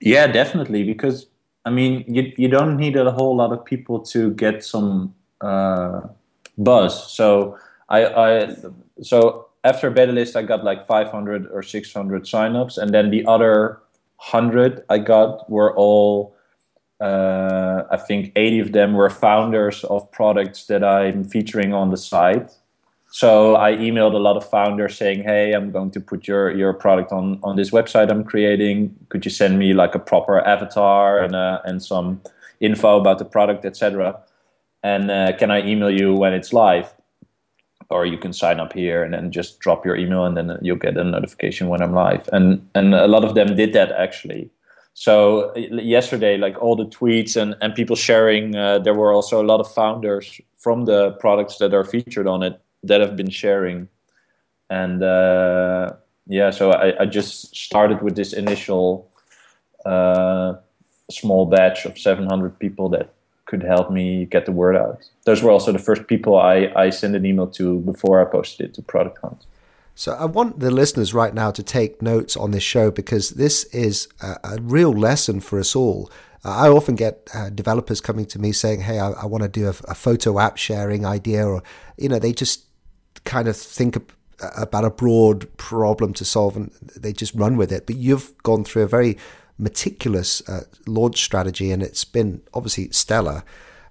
Yeah, 0.00 0.28
definitely. 0.28 0.84
Because 0.84 1.26
I 1.64 1.70
mean, 1.70 2.04
you 2.06 2.32
you 2.36 2.48
don't 2.48 2.76
need 2.76 2.96
a 2.96 3.10
whole 3.10 3.34
lot 3.34 3.52
of 3.52 3.64
people 3.64 4.00
to 4.12 4.30
get 4.34 4.62
some 4.62 5.14
uh, 5.40 6.02
buzz. 6.56 7.12
So 7.12 7.58
I, 7.88 8.06
I 8.06 8.56
so 9.02 9.48
after 9.64 9.90
beta 9.90 10.12
list, 10.12 10.36
I 10.36 10.42
got 10.42 10.62
like 10.62 10.86
500 10.86 11.48
or 11.50 11.62
600 11.62 12.24
signups, 12.24 12.76
and 12.78 12.92
then 12.92 13.10
the 13.10 13.24
other 13.26 13.80
hundred 14.16 14.84
I 14.88 14.98
got 14.98 15.50
were 15.50 15.74
all 15.74 16.36
uh, 17.00 17.84
I 17.90 17.96
think 17.96 18.32
80 18.36 18.60
of 18.60 18.72
them 18.72 18.94
were 18.94 19.10
founders 19.10 19.84
of 19.84 20.10
products 20.12 20.66
that 20.66 20.84
I'm 20.84 21.24
featuring 21.24 21.74
on 21.74 21.90
the 21.90 21.96
site. 21.96 22.48
so 23.10 23.56
I 23.56 23.72
emailed 23.76 24.14
a 24.14 24.18
lot 24.18 24.36
of 24.36 24.48
founders 24.48 24.96
saying, 24.96 25.22
"Hey, 25.24 25.52
I'm 25.54 25.70
going 25.70 25.90
to 25.92 26.00
put 26.00 26.28
your 26.28 26.50
your 26.50 26.72
product 26.72 27.12
on 27.12 27.38
on 27.42 27.56
this 27.56 27.70
website 27.70 28.10
I'm 28.10 28.24
creating. 28.24 28.94
Could 29.08 29.24
you 29.24 29.30
send 29.30 29.58
me 29.58 29.72
like 29.74 29.94
a 29.94 29.98
proper 30.10 30.40
avatar 30.54 31.22
and 31.24 31.34
uh, 31.34 31.60
and 31.68 31.82
some 31.82 32.20
info 32.60 33.00
about 33.00 33.18
the 33.18 33.24
product, 33.24 33.64
etc. 33.64 34.20
And 34.82 35.10
uh, 35.10 35.32
can 35.38 35.50
I 35.50 35.60
email 35.70 35.90
you 35.90 36.14
when 36.14 36.32
it's 36.34 36.52
live?" 36.52 36.88
Or 37.94 38.04
you 38.04 38.18
can 38.18 38.32
sign 38.32 38.58
up 38.58 38.72
here 38.72 39.04
and 39.04 39.14
then 39.14 39.30
just 39.30 39.60
drop 39.60 39.86
your 39.86 39.96
email, 39.96 40.24
and 40.24 40.36
then 40.36 40.58
you'll 40.62 40.84
get 40.86 40.96
a 40.96 41.04
notification 41.04 41.68
when 41.68 41.80
I'm 41.80 41.94
live. 41.94 42.28
And 42.32 42.68
and 42.74 42.94
a 42.94 43.06
lot 43.06 43.24
of 43.24 43.34
them 43.34 43.56
did 43.56 43.72
that 43.72 43.92
actually. 43.92 44.50
So 44.94 45.54
yesterday, 45.56 46.36
like 46.36 46.56
all 46.62 46.76
the 46.76 46.86
tweets 46.86 47.36
and, 47.40 47.56
and 47.60 47.74
people 47.74 47.96
sharing, 47.96 48.54
uh, 48.54 48.78
there 48.78 48.94
were 48.94 49.12
also 49.12 49.42
a 49.42 49.46
lot 49.46 49.60
of 49.60 49.72
founders 49.72 50.40
from 50.56 50.84
the 50.84 51.12
products 51.20 51.58
that 51.58 51.74
are 51.74 51.84
featured 51.84 52.28
on 52.28 52.42
it 52.42 52.60
that 52.84 53.00
have 53.00 53.16
been 53.16 53.30
sharing 53.30 53.88
and 54.70 55.02
uh, 55.02 55.92
yeah 56.26 56.50
so 56.50 56.72
I, 56.72 57.02
I, 57.02 57.06
just 57.06 57.54
started 57.54 58.02
with 58.02 58.16
this 58.16 58.32
initial 58.32 59.10
uh, 59.84 60.54
small 61.10 61.46
batch 61.46 61.84
of 61.84 61.98
700 61.98 62.58
people 62.58 62.88
that 62.90 63.14
could 63.54 63.66
help 63.66 63.90
me 63.90 64.24
get 64.26 64.46
the 64.46 64.52
word 64.52 64.76
out 64.76 64.98
those 65.24 65.42
were 65.42 65.50
also 65.50 65.70
the 65.72 65.78
first 65.78 66.06
people 66.06 66.36
i, 66.36 66.72
I 66.76 66.90
sent 66.90 67.14
an 67.14 67.24
email 67.24 67.48
to 67.58 67.80
before 67.80 68.20
i 68.20 68.24
posted 68.30 68.66
it 68.66 68.74
to 68.74 68.82
product 68.82 69.18
hunt 69.22 69.46
so 69.96 70.12
I 70.14 70.24
want 70.24 70.58
the 70.58 70.72
listeners 70.72 71.14
right 71.14 71.32
now 71.32 71.52
to 71.52 71.62
take 71.62 72.02
notes 72.02 72.36
on 72.36 72.50
this 72.50 72.64
show 72.64 72.90
because 72.90 73.30
this 73.30 73.62
is 73.66 74.08
a, 74.20 74.36
a 74.42 74.58
real 74.60 74.92
lesson 74.92 75.40
for 75.40 75.60
us 75.60 75.76
all. 75.76 76.10
Uh, 76.44 76.50
I 76.50 76.68
often 76.68 76.96
get 76.96 77.28
uh, 77.32 77.50
developers 77.50 78.00
coming 78.00 78.26
to 78.26 78.40
me 78.40 78.50
saying, 78.52 78.80
"Hey, 78.80 78.98
I, 78.98 79.10
I 79.12 79.26
want 79.26 79.44
to 79.44 79.48
do 79.48 79.66
a, 79.66 79.74
a, 79.88 79.94
photo 79.94 80.40
app 80.40 80.56
sharing 80.56 81.06
idea," 81.06 81.46
or 81.46 81.62
you 81.96 82.08
know, 82.08 82.18
they 82.18 82.32
just 82.32 82.64
kind 83.24 83.46
of 83.46 83.56
think 83.56 83.96
about 84.40 84.84
a 84.84 84.90
broad 84.90 85.56
problem 85.56 86.12
to 86.14 86.24
solve 86.24 86.56
and 86.56 86.72
they 86.96 87.12
just 87.12 87.34
run 87.34 87.56
with 87.56 87.70
it. 87.70 87.86
But 87.86 87.96
you've 87.96 88.36
gone 88.42 88.64
through 88.64 88.82
a 88.82 88.88
very 88.88 89.16
meticulous 89.58 90.46
uh, 90.48 90.64
launch 90.86 91.22
strategy 91.22 91.70
and 91.70 91.82
it's 91.82 92.04
been 92.04 92.42
obviously 92.52 92.90
stellar. 92.90 93.44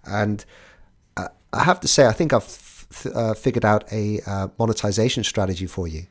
And 0.05 0.43
uh, 1.15 1.29
I 1.51 1.63
have 1.63 1.79
to 1.81 1.87
say, 1.87 2.05
I 2.05 2.11
think 2.11 2.33
I've 2.33 2.43
f- 2.43 3.07
uh, 3.13 3.33
figured 3.33 3.65
out 3.65 3.91
a 3.91 4.19
uh, 4.25 4.47
monetization 4.59 5.23
strategy 5.23 5.67
for 5.67 5.87
you. 5.87 6.05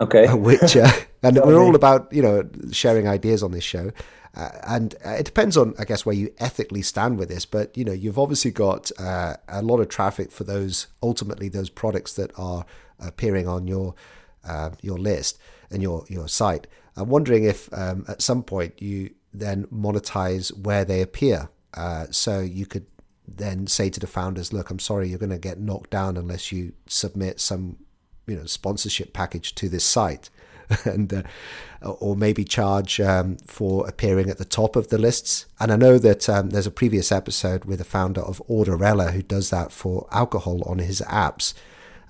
Okay. 0.00 0.32
which, 0.34 0.76
uh, 0.76 0.90
and 1.22 1.36
we're 1.36 1.60
all 1.60 1.74
about, 1.74 2.12
you 2.12 2.22
know, 2.22 2.48
sharing 2.72 3.08
ideas 3.08 3.42
on 3.42 3.52
this 3.52 3.64
show. 3.64 3.90
Uh, 4.34 4.50
and 4.66 4.94
it 5.02 5.24
depends 5.24 5.56
on, 5.56 5.74
I 5.78 5.84
guess, 5.84 6.04
where 6.04 6.14
you 6.14 6.32
ethically 6.38 6.82
stand 6.82 7.18
with 7.18 7.30
this. 7.30 7.46
But 7.46 7.74
you 7.76 7.84
know, 7.84 7.92
you've 7.92 8.18
obviously 8.18 8.50
got 8.50 8.90
uh, 8.98 9.36
a 9.48 9.62
lot 9.62 9.80
of 9.80 9.88
traffic 9.88 10.30
for 10.30 10.44
those 10.44 10.88
ultimately 11.02 11.48
those 11.48 11.70
products 11.70 12.12
that 12.14 12.30
are 12.38 12.66
appearing 13.00 13.48
on 13.48 13.66
your 13.66 13.94
your 14.82 14.98
list 14.98 15.38
and 15.70 15.82
your 15.82 16.04
your 16.08 16.28
site. 16.28 16.66
I'm 16.96 17.08
wondering 17.08 17.44
if 17.44 17.68
um, 17.72 18.04
at 18.08 18.22
some 18.22 18.42
point 18.42 18.80
you 18.80 19.10
then 19.32 19.66
monetize 19.66 20.56
where 20.56 20.84
they 20.84 21.02
appear. 21.02 21.50
Uh, 21.74 22.06
so 22.10 22.40
you 22.40 22.66
could 22.66 22.86
then 23.28 23.66
say 23.66 23.90
to 23.90 24.00
the 24.00 24.06
founders, 24.06 24.52
"Look, 24.52 24.70
I'm 24.70 24.78
sorry, 24.78 25.08
you're 25.08 25.18
going 25.18 25.30
to 25.30 25.38
get 25.38 25.60
knocked 25.60 25.90
down 25.90 26.16
unless 26.16 26.52
you 26.52 26.72
submit 26.86 27.40
some, 27.40 27.76
you 28.26 28.36
know, 28.36 28.46
sponsorship 28.46 29.12
package 29.12 29.54
to 29.56 29.68
this 29.68 29.84
site." 29.84 30.30
and 30.84 31.12
uh, 31.12 31.22
or 31.90 32.16
maybe 32.16 32.44
charge 32.44 33.00
um, 33.00 33.36
for 33.46 33.86
appearing 33.86 34.28
at 34.28 34.38
the 34.38 34.44
top 34.44 34.76
of 34.76 34.88
the 34.88 34.98
lists. 34.98 35.46
And 35.60 35.72
I 35.72 35.76
know 35.76 35.98
that 35.98 36.28
um, 36.28 36.50
there's 36.50 36.66
a 36.66 36.72
previous 36.72 37.12
episode 37.12 37.64
with 37.64 37.78
the 37.78 37.84
founder 37.84 38.20
of 38.20 38.42
Orderella 38.48 39.12
who 39.12 39.22
does 39.22 39.50
that 39.50 39.72
for 39.72 40.08
alcohol 40.10 40.62
on 40.66 40.78
his 40.78 41.00
apps 41.02 41.54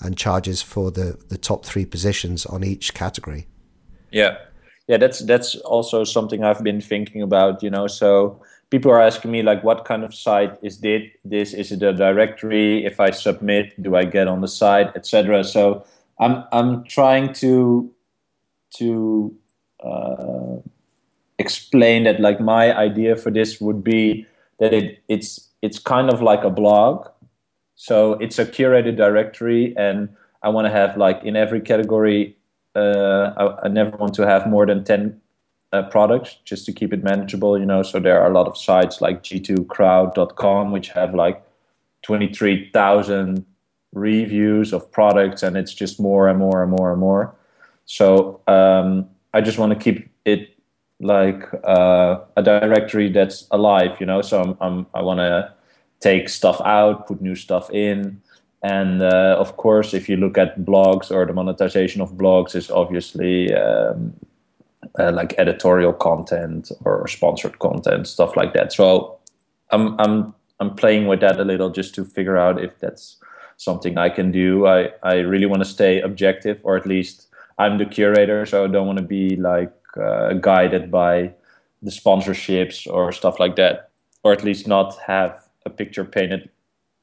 and 0.00 0.16
charges 0.16 0.62
for 0.62 0.90
the 0.90 1.19
the 1.28 1.38
top 1.38 1.64
three 1.64 1.85
positions 1.85 2.47
on 2.47 2.64
each 2.64 2.95
category. 2.95 3.47
Yeah, 4.11 4.38
yeah, 4.88 4.97
that's 4.97 5.21
that's 5.21 5.57
also 5.57 6.05
something 6.05 6.45
I've 6.45 6.62
been 6.62 6.81
thinking 6.81 7.23
about. 7.23 7.62
You 7.62 7.71
know, 7.71 7.87
so 7.87 8.40
people 8.71 8.90
are 8.90 9.00
asking 9.00 9.31
me 9.31 9.43
like 9.43 9.62
what 9.64 9.85
kind 9.85 10.05
of 10.05 10.14
site 10.14 10.59
is 10.62 10.81
this? 10.81 11.55
Is 11.55 11.73
it 11.73 11.83
a 11.83 11.93
directory? 11.93 12.85
If 12.85 13.00
i 13.00 13.11
submit 13.11 13.81
do 13.83 13.97
i 13.97 14.05
get 14.05 14.28
on 14.28 14.40
the 14.40 14.49
site 14.49 14.95
etc 14.97 15.45
so 15.45 15.85
i'm 16.19 16.45
i'm 16.52 16.85
trying 16.85 17.33
to 17.35 17.90
to 18.78 19.35
uh, 19.85 20.57
explain 21.38 22.05
that 22.05 22.21
like 22.21 22.40
my 22.40 22.76
idea 22.76 23.16
for 23.16 23.31
this 23.31 23.61
would 23.61 23.85
be 23.85 24.26
that 24.59 24.73
it 24.73 25.02
it's 25.09 25.49
it's 25.62 25.78
kind 25.78 26.11
of 26.11 26.23
like 26.23 26.45
a 26.45 26.50
blog. 26.50 27.09
So 27.75 28.14
it's 28.14 28.38
a 28.38 28.47
curated 28.47 28.97
directory 28.97 29.75
and 29.76 30.09
i 30.43 30.49
want 30.49 30.66
to 30.66 30.71
have 30.71 30.97
like 30.97 31.23
in 31.25 31.37
every 31.37 31.61
category 31.61 32.37
uh, 32.76 33.33
I, 33.37 33.66
I, 33.66 33.68
never 33.68 33.97
want 33.97 34.14
to 34.14 34.26
have 34.26 34.47
more 34.47 34.66
than 34.66 34.85
10 34.85 35.21
uh, 35.73 35.83
products 35.85 36.37
just 36.45 36.66
to 36.66 36.73
keep 36.73 36.92
it 36.92 37.02
manageable 37.02 37.59
you 37.59 37.66
know 37.66 37.83
so 37.83 37.99
there 37.99 38.21
are 38.21 38.30
a 38.30 38.35
lot 38.35 38.47
of 38.47 38.56
sites 38.56 39.00
like 39.00 39.23
g2crowd.com 39.23 40.71
which 40.71 40.90
have 40.90 41.14
like 41.14 41.42
23000 42.02 43.45
reviews 43.92 44.73
of 44.73 44.90
products 44.92 45.42
and 45.42 45.56
it's 45.56 45.75
just 45.75 45.99
more 45.99 46.28
and 46.28 46.38
more 46.38 46.62
and 46.62 46.71
more 46.71 46.92
and 46.92 47.00
more 47.00 47.35
so 47.87 48.40
um, 48.49 49.09
I 49.33 49.40
just 49.40 49.59
want 49.59 49.73
to 49.73 49.78
keep 49.78 50.11
it 50.25 50.56
like 51.00 51.45
uh, 51.64 52.21
a 52.37 52.42
directory 52.42 53.11
that's 53.11 53.47
alive, 53.50 53.97
you 54.00 54.06
know. 54.06 54.23
So 54.23 54.42
I'm, 54.42 54.56
I'm 54.61 54.87
i 54.95 55.02
want 55.02 55.18
to 55.21 55.52
take 56.00 56.28
stuff 56.28 56.61
out, 56.64 57.06
put 57.06 57.23
new 57.23 57.35
stuff 57.35 57.71
in, 57.71 58.21
and 58.63 59.03
uh, 59.03 59.37
of 59.39 59.57
course, 59.57 59.95
if 59.95 60.09
you 60.09 60.17
look 60.17 60.39
at 60.39 60.61
blogs 60.61 61.11
or 61.11 61.27
the 61.27 61.33
monetization 61.33 62.01
of 62.01 62.13
blogs, 62.13 62.55
is 62.55 62.71
obviously 62.71 63.55
um, 63.55 64.15
uh, 64.99 65.13
like 65.13 65.35
editorial 65.39 65.93
content 65.93 66.73
or 66.85 67.07
sponsored 67.07 67.59
content, 67.59 68.09
stuff 68.09 68.37
like 68.37 68.55
that. 68.55 68.73
So 68.73 69.19
I'm 69.71 69.99
I'm 70.01 70.35
I'm 70.59 70.75
playing 70.75 71.07
with 71.07 71.21
that 71.21 71.39
a 71.39 71.45
little 71.45 71.71
just 71.71 71.95
to 71.97 72.05
figure 72.05 72.37
out 72.37 72.63
if 72.63 72.79
that's 72.81 73.17
something 73.57 73.99
I 73.99 74.09
can 74.09 74.33
do. 74.33 74.67
I 74.67 74.91
I 75.03 75.17
really 75.17 75.47
want 75.47 75.63
to 75.63 75.69
stay 75.69 76.01
objective, 76.01 76.61
or 76.65 76.77
at 76.77 76.87
least 76.87 77.29
I'm 77.59 77.79
the 77.79 77.87
curator, 77.87 78.47
so 78.47 78.65
I 78.65 78.69
don't 78.69 78.87
want 78.87 78.99
to 78.99 79.05
be 79.05 79.37
like 79.37 79.73
uh, 80.01 80.35
guided 80.35 80.91
by 80.91 81.33
the 81.83 81.91
sponsorships 81.91 82.87
or 82.91 83.13
stuff 83.13 83.39
like 83.39 83.57
that, 83.57 83.91
or 84.23 84.33
at 84.33 84.45
least 84.45 84.67
not 84.67 84.99
have 85.07 85.47
a 85.65 85.71
picture 85.71 86.05
painted 86.05 86.49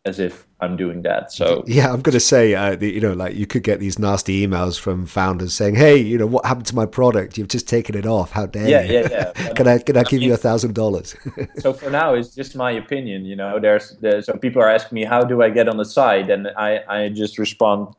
as 0.06 0.20
if 0.20 0.46
I'm 0.60 0.76
doing 0.76 1.02
that. 1.04 1.32
So 1.32 1.64
yeah, 1.68 1.92
I'm 1.92 2.02
going 2.02 2.14
to 2.14 2.20
say, 2.20 2.54
uh, 2.54 2.76
the, 2.76 2.92
you 2.92 3.00
know, 3.00 3.14
like 3.14 3.36
you 3.36 3.48
could 3.48 3.64
get 3.64 3.80
these 3.80 3.98
nasty 3.98 4.46
emails 4.46 4.80
from 4.80 5.06
founders 5.06 5.54
saying, 5.54 5.76
"Hey, 5.76 5.98
you 5.98 6.18
know, 6.18 6.26
what 6.28 6.46
happened 6.46 6.66
to 6.68 6.76
my 6.76 6.86
product? 6.86 7.38
You've 7.38 7.48
just 7.48 7.68
taken 7.68 7.96
it 7.96 8.06
off. 8.06 8.32
How 8.32 8.46
dare 8.46 8.68
yeah, 8.68 8.82
you? 8.84 8.94
Yeah, 8.94 9.32
yeah, 9.36 9.54
can 9.56 9.68
I 9.68 9.78
can 9.80 9.98
I, 9.98 10.02
I 10.02 10.04
give 10.04 10.20
mean, 10.20 10.30
you 10.30 10.34
a 10.34 10.38
thousand 10.38 10.76
dollars?" 10.76 11.16
So 11.60 11.74
for 11.74 11.90
now, 11.90 12.14
it's 12.14 12.36
just 12.36 12.56
my 12.56 12.72
opinion. 12.72 13.26
You 13.26 13.36
know, 13.36 13.60
there's, 13.60 13.96
there's 14.02 14.26
so 14.26 14.34
people 14.34 14.62
are 14.62 14.70
asking 14.70 14.96
me, 14.96 15.06
"How 15.06 15.22
do 15.22 15.42
I 15.42 15.50
get 15.50 15.68
on 15.68 15.78
the 15.78 15.86
site?" 15.86 16.30
And 16.30 16.50
I 16.58 16.82
I 16.88 17.10
just 17.10 17.38
respond 17.38 17.96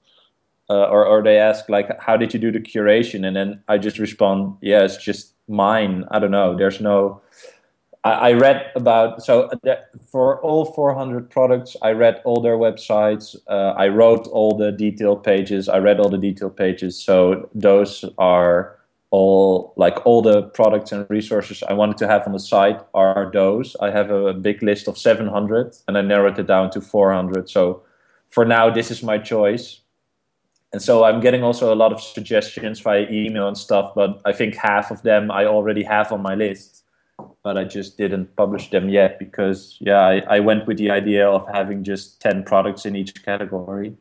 uh, 0.71 0.85
or, 0.85 1.07
or 1.07 1.23
they 1.23 1.39
ask 1.39 1.69
like 1.69 2.01
how 2.01 2.17
did 2.17 2.33
you 2.33 2.41
do 2.41 2.51
the 2.51 2.61
curation 2.61 3.27
and 3.27 3.37
then 3.37 3.63
i 3.69 3.77
just 3.77 3.99
respond 3.99 4.57
yeah 4.63 4.83
it's 4.83 4.97
just 4.97 5.35
mine 5.49 6.05
i 6.11 6.19
don't 6.19 6.31
know 6.31 6.57
there's 6.57 6.81
no 6.81 7.21
i, 8.05 8.33
read 8.33 8.71
about 8.77 9.23
so 9.23 9.51
for 10.11 10.41
all 10.43 10.67
400 10.67 11.31
products 11.31 11.77
i 11.83 11.91
read 11.91 12.21
all 12.25 12.41
their 12.41 12.57
websites 12.57 13.37
uh, 13.49 13.75
i 13.77 13.89
wrote 13.89 14.27
all 14.29 14.57
the 14.57 14.71
detailed 14.73 15.25
pages 15.25 15.69
i 15.69 15.79
read 15.79 15.99
all 15.99 16.09
the 16.09 16.19
detailed 16.19 16.57
pages 16.57 17.03
so 17.03 17.49
those 17.55 18.05
are 18.19 18.79
all 19.11 19.73
like 19.77 20.05
all 20.05 20.21
the 20.23 20.43
products 20.43 20.93
and 20.93 21.07
resources 21.09 21.63
i 21.69 21.73
wanted 21.73 21.97
to 21.97 22.07
have 22.07 22.27
on 22.27 22.33
the 22.33 22.39
site 22.39 22.81
are 22.95 23.31
those. 23.33 23.77
I 23.81 23.91
have 23.91 24.11
a 24.11 24.35
big 24.35 24.63
list 24.63 24.89
of 24.89 24.99
700 24.99 25.75
and 25.89 25.97
i 25.97 26.03
narrowed 26.03 26.39
it 26.39 26.47
down 26.47 26.71
to 26.71 26.81
400 26.81 27.49
so 27.49 27.83
for 28.35 28.45
now 28.45 28.69
this 28.69 28.91
is 28.91 29.03
my 29.03 29.17
choice. 29.17 29.81
And 30.73 30.83
so 30.83 31.05
I'm 31.05 31.21
getting 31.21 31.45
also 31.45 31.73
a 31.73 31.77
lot 31.77 31.93
of 31.93 32.01
suggestions 32.01 32.81
via 32.81 33.07
email 33.09 33.47
and 33.47 33.57
stuff, 33.57 33.93
but 33.95 34.21
I 34.25 34.33
think 34.33 34.57
half 34.57 34.91
of 34.91 35.03
them 35.03 35.31
I 35.31 35.45
already 35.47 35.85
have 35.85 36.11
on 36.11 36.21
my 36.21 36.35
list, 36.35 36.83
but 37.43 37.59
I 37.59 37.65
just 37.65 37.97
didn't 37.97 38.35
publish 38.37 38.71
them 38.71 38.89
yet 38.89 39.19
because, 39.19 39.77
yeah, 39.81 40.01
I, 40.01 40.23
I 40.29 40.41
went 40.41 40.67
with 40.67 40.79
the 40.79 40.91
idea 40.91 41.29
of 41.29 41.47
having 41.53 41.85
just 41.85 42.21
10 42.21 42.45
products 42.45 42.87
in 42.87 42.97
each 42.97 43.23
category. 43.25 43.97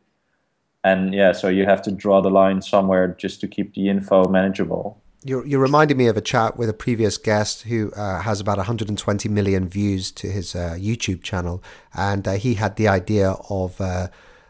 And 0.84 1.14
yeah, 1.14 1.32
so 1.34 1.48
you 1.48 1.66
have 1.66 1.82
to 1.84 1.92
draw 1.92 2.22
the 2.22 2.30
line 2.30 2.62
somewhere 2.62 3.08
just 3.20 3.40
to 3.42 3.48
keep 3.48 3.74
the 3.74 3.90
info 3.90 4.28
manageable. 4.28 5.02
You're, 5.26 5.46
you're 5.46 5.62
reminding 5.62 5.98
me 5.98 6.08
of 6.08 6.18
a 6.18 6.22
chat 6.22 6.58
with 6.58 6.68
a 6.68 6.74
previous 6.74 7.18
guest 7.18 7.64
who 7.64 7.92
uh, 7.94 8.22
has 8.22 8.42
about 8.42 8.58
120 8.58 9.30
million 9.30 9.70
views 9.70 10.12
to 10.14 10.28
his 10.28 10.56
uh, 10.56 10.76
YouTube 10.78 11.24
channel. 11.24 11.64
And 11.94 12.28
uh, 12.28 12.34
he 12.34 12.56
had 12.56 12.76
the 12.76 12.90
idea 12.90 13.32
of 13.50 13.80
uh, 13.80 14.08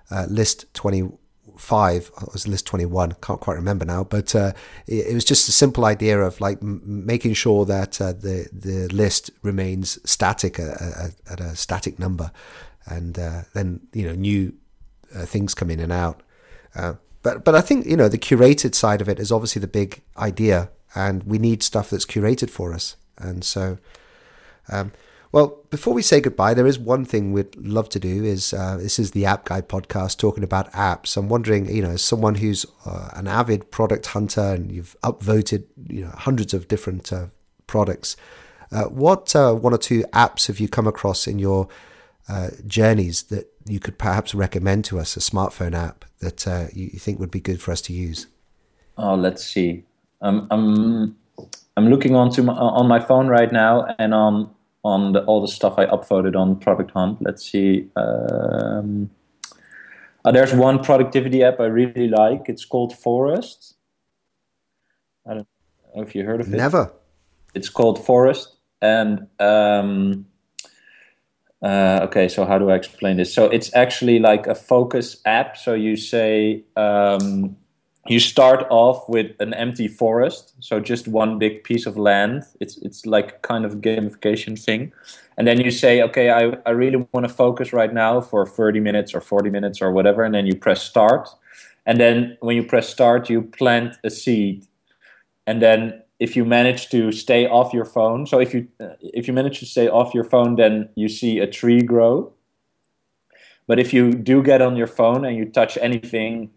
uh, 0.10 0.26
list 0.30 0.74
20 0.74 1.12
five. 1.58 2.12
It 2.22 2.34
was 2.34 2.48
list 2.48 2.66
twenty 2.66 2.86
one. 2.86 3.16
Can't 3.22 3.40
quite 3.40 3.56
remember 3.56 3.86
now, 3.86 4.04
but 4.04 4.36
uh, 4.36 4.54
it, 4.88 5.08
it, 5.08 5.14
was 5.14 5.26
just 5.26 5.48
a 5.48 5.52
simple 5.52 5.86
idea 5.86 6.20
of 6.20 6.40
like 6.42 6.60
m- 6.62 6.82
making 6.84 7.34
sure 7.34 7.66
that 7.66 8.00
uh, 8.02 8.14
the 8.14 8.48
the 8.52 8.88
list 8.94 9.32
remains 9.42 10.00
static 10.10 10.60
at, 10.60 10.82
at, 10.82 11.12
at 11.30 11.40
a 11.40 11.56
static 11.56 12.00
number, 12.00 12.32
and 12.86 13.18
uh, 13.18 13.42
then 13.54 13.82
you 13.94 14.08
know 14.08 14.16
new 14.16 14.54
uh, 15.16 15.26
things 15.26 15.54
come 15.54 15.70
in 15.70 15.80
and 15.80 15.92
out. 15.92 16.22
Uh, 16.76 16.96
but 17.22 17.44
but 17.44 17.56
I 17.56 17.62
think 17.62 17.86
you 17.86 17.98
know 17.98 18.10
the 18.10 18.18
curated 18.18 18.76
side 18.76 19.02
of 19.02 19.10
it 19.10 19.20
is 19.20 19.32
obviously 19.32 19.60
the 19.60 19.68
big 19.68 20.02
idea, 20.18 20.70
and 20.96 21.24
we 21.24 21.40
need 21.40 21.64
stuff 21.64 21.90
that's 21.90 22.06
curated 22.06 22.50
for 22.50 22.74
us. 22.74 22.96
And 23.18 23.44
so, 23.44 23.78
um, 24.70 24.92
well, 25.34 25.58
before 25.72 25.96
we 25.96 26.04
say 26.04 26.22
goodbye, 26.22 26.54
there 26.54 26.68
is 26.68 26.78
one 26.78 27.06
thing 27.06 27.34
we'd 27.34 27.56
love 27.56 27.90
to 27.90 28.00
do. 28.00 28.24
Is 28.24 28.54
uh, 28.54 28.78
this 28.78 29.00
is 29.00 29.12
the 29.12 29.26
App 29.26 29.46
Guy 29.46 29.62
podcast 29.62 30.20
talking 30.20 30.44
about 30.44 30.72
apps? 30.74 31.18
I'm 31.18 31.28
wondering, 31.28 31.68
you 31.76 31.82
know, 31.82 31.90
as 31.90 32.04
someone 32.04 32.36
who's 32.36 32.68
uh, 32.86 33.10
an 33.14 33.28
avid 33.28 33.72
product 33.72 34.06
hunter 34.06 34.54
and 34.54 34.72
you've 34.72 34.96
upvoted, 35.04 35.66
you 35.88 36.06
know, 36.06 36.12
hundreds 36.16 36.54
of 36.54 36.68
different 36.68 37.12
uh, 37.12 37.26
products, 37.66 38.16
uh, 38.72 38.84
what 38.84 39.36
uh, 39.36 39.56
one 39.56 39.74
or 39.74 39.80
two 39.80 40.04
apps 40.14 40.46
have 40.46 40.60
you 40.60 40.68
come 40.68 40.86
across 40.86 41.26
in 41.26 41.40
your 41.40 41.68
uh, 42.30 42.52
journeys 42.68 43.24
that 43.24 43.52
you 43.66 43.80
could 43.80 43.98
perhaps 43.98 44.36
recommend 44.36 44.86
to 44.86 45.00
us? 45.00 45.18
A 45.18 45.20
smartphone 45.20 45.74
app 45.74 46.06
that 46.20 46.46
you, 46.76 46.92
you 46.94 47.00
think 47.00 47.20
would 47.20 47.32
be 47.32 47.42
good 47.42 47.60
for 47.60 47.72
us 47.72 47.82
to 47.82 47.94
use? 47.94 48.28
Oh, 49.00 49.16
let's 49.16 49.44
see. 49.44 49.84
Um, 50.22 50.48
I'm 50.52 51.16
I'm 51.76 51.90
looking 51.90 52.16
onto 52.16 52.44
my, 52.44 52.54
on 52.54 52.88
my 52.88 53.00
phone 53.00 53.30
right 53.30 53.52
now 53.52 53.96
and 53.98 54.14
on 54.14 54.54
on 54.84 55.14
the, 55.14 55.24
all 55.26 55.42
the 55.42 55.48
stuff 55.48 55.76
I 55.78 55.86
upvoted 55.86 56.36
on 56.36 56.60
Product 56.60 56.92
Hunt. 56.92 57.22
Let's 57.22 57.50
see. 57.50 57.90
Um, 57.96 59.10
uh, 60.26 60.32
there's 60.32 60.54
one 60.54 60.84
productivity 60.84 61.44
app 61.44 61.60
I 61.60 61.66
really 61.66 62.08
like. 62.08 62.44
It's 62.48 62.66
called 62.66 62.98
Forest. 62.98 63.76
I 65.28 65.36
don't 65.36 65.48
know 65.96 66.02
if 66.02 66.16
you 66.16 66.26
heard 66.26 66.42
of 66.42 66.54
it. 66.54 66.58
Never. 66.58 66.92
It's 67.54 67.70
called 67.70 68.04
Forest, 68.04 68.56
and 68.82 69.28
um, 69.40 70.26
uh, 71.62 72.00
okay. 72.04 72.28
So 72.28 72.46
how 72.46 72.58
do 72.58 72.70
I 72.70 72.76
explain 72.76 73.18
this? 73.18 73.34
So 73.34 73.46
it's 73.46 73.74
actually 73.76 74.20
like 74.20 74.48
a 74.48 74.56
focus 74.56 75.22
app. 75.26 75.56
So 75.58 75.74
you 75.74 75.96
say. 75.96 76.64
Um, 76.76 77.58
you 78.08 78.20
start 78.20 78.66
off 78.70 79.08
with 79.08 79.32
an 79.40 79.54
empty 79.54 79.88
forest, 79.88 80.56
so 80.60 80.80
just 80.80 81.08
one 81.08 81.40
big 81.40 81.64
piece 81.64 81.86
of 81.86 81.98
land. 81.98 82.44
It's 82.60 82.78
it's 82.78 83.06
like 83.06 83.42
kind 83.44 83.64
of 83.64 83.76
gamification 83.76 84.62
thing, 84.62 84.92
and 85.38 85.48
then 85.48 85.62
you 85.62 85.72
say, 85.72 86.02
okay, 86.02 86.30
I, 86.30 86.58
I 86.66 86.72
really 86.72 87.08
want 87.14 87.26
to 87.26 87.34
focus 87.34 87.72
right 87.72 87.94
now 87.94 88.20
for 88.20 88.46
30 88.46 88.82
minutes 88.82 89.14
or 89.14 89.22
40 89.22 89.50
minutes 89.50 89.82
or 89.82 89.92
whatever, 89.92 90.24
and 90.24 90.36
then 90.36 90.46
you 90.46 90.56
press 90.56 90.84
start, 90.84 91.30
and 91.86 91.98
then 92.00 92.38
when 92.42 92.58
you 92.58 92.64
press 92.64 92.90
start, 92.90 93.30
you 93.30 93.42
plant 93.42 93.96
a 94.04 94.10
seed, 94.10 94.68
and 95.48 95.62
then 95.62 96.02
if 96.20 96.36
you 96.36 96.44
manage 96.44 96.90
to 96.90 97.12
stay 97.14 97.48
off 97.48 97.74
your 97.74 97.86
phone, 97.86 98.28
so 98.28 98.40
if 98.40 98.54
you 98.54 98.68
uh, 98.82 98.96
if 99.00 99.28
you 99.28 99.34
manage 99.34 99.60
to 99.60 99.66
stay 99.66 99.88
off 99.88 100.14
your 100.14 100.26
phone, 100.26 100.58
then 100.58 100.90
you 100.96 101.08
see 101.08 101.40
a 101.40 101.48
tree 101.48 101.82
grow. 101.82 102.34
But 103.66 103.80
if 103.80 103.94
you 103.94 104.12
do 104.12 104.44
get 104.44 104.62
on 104.62 104.76
your 104.76 104.88
phone 104.88 105.24
and 105.24 105.38
you 105.38 105.46
touch 105.46 105.78
anything 105.78 106.50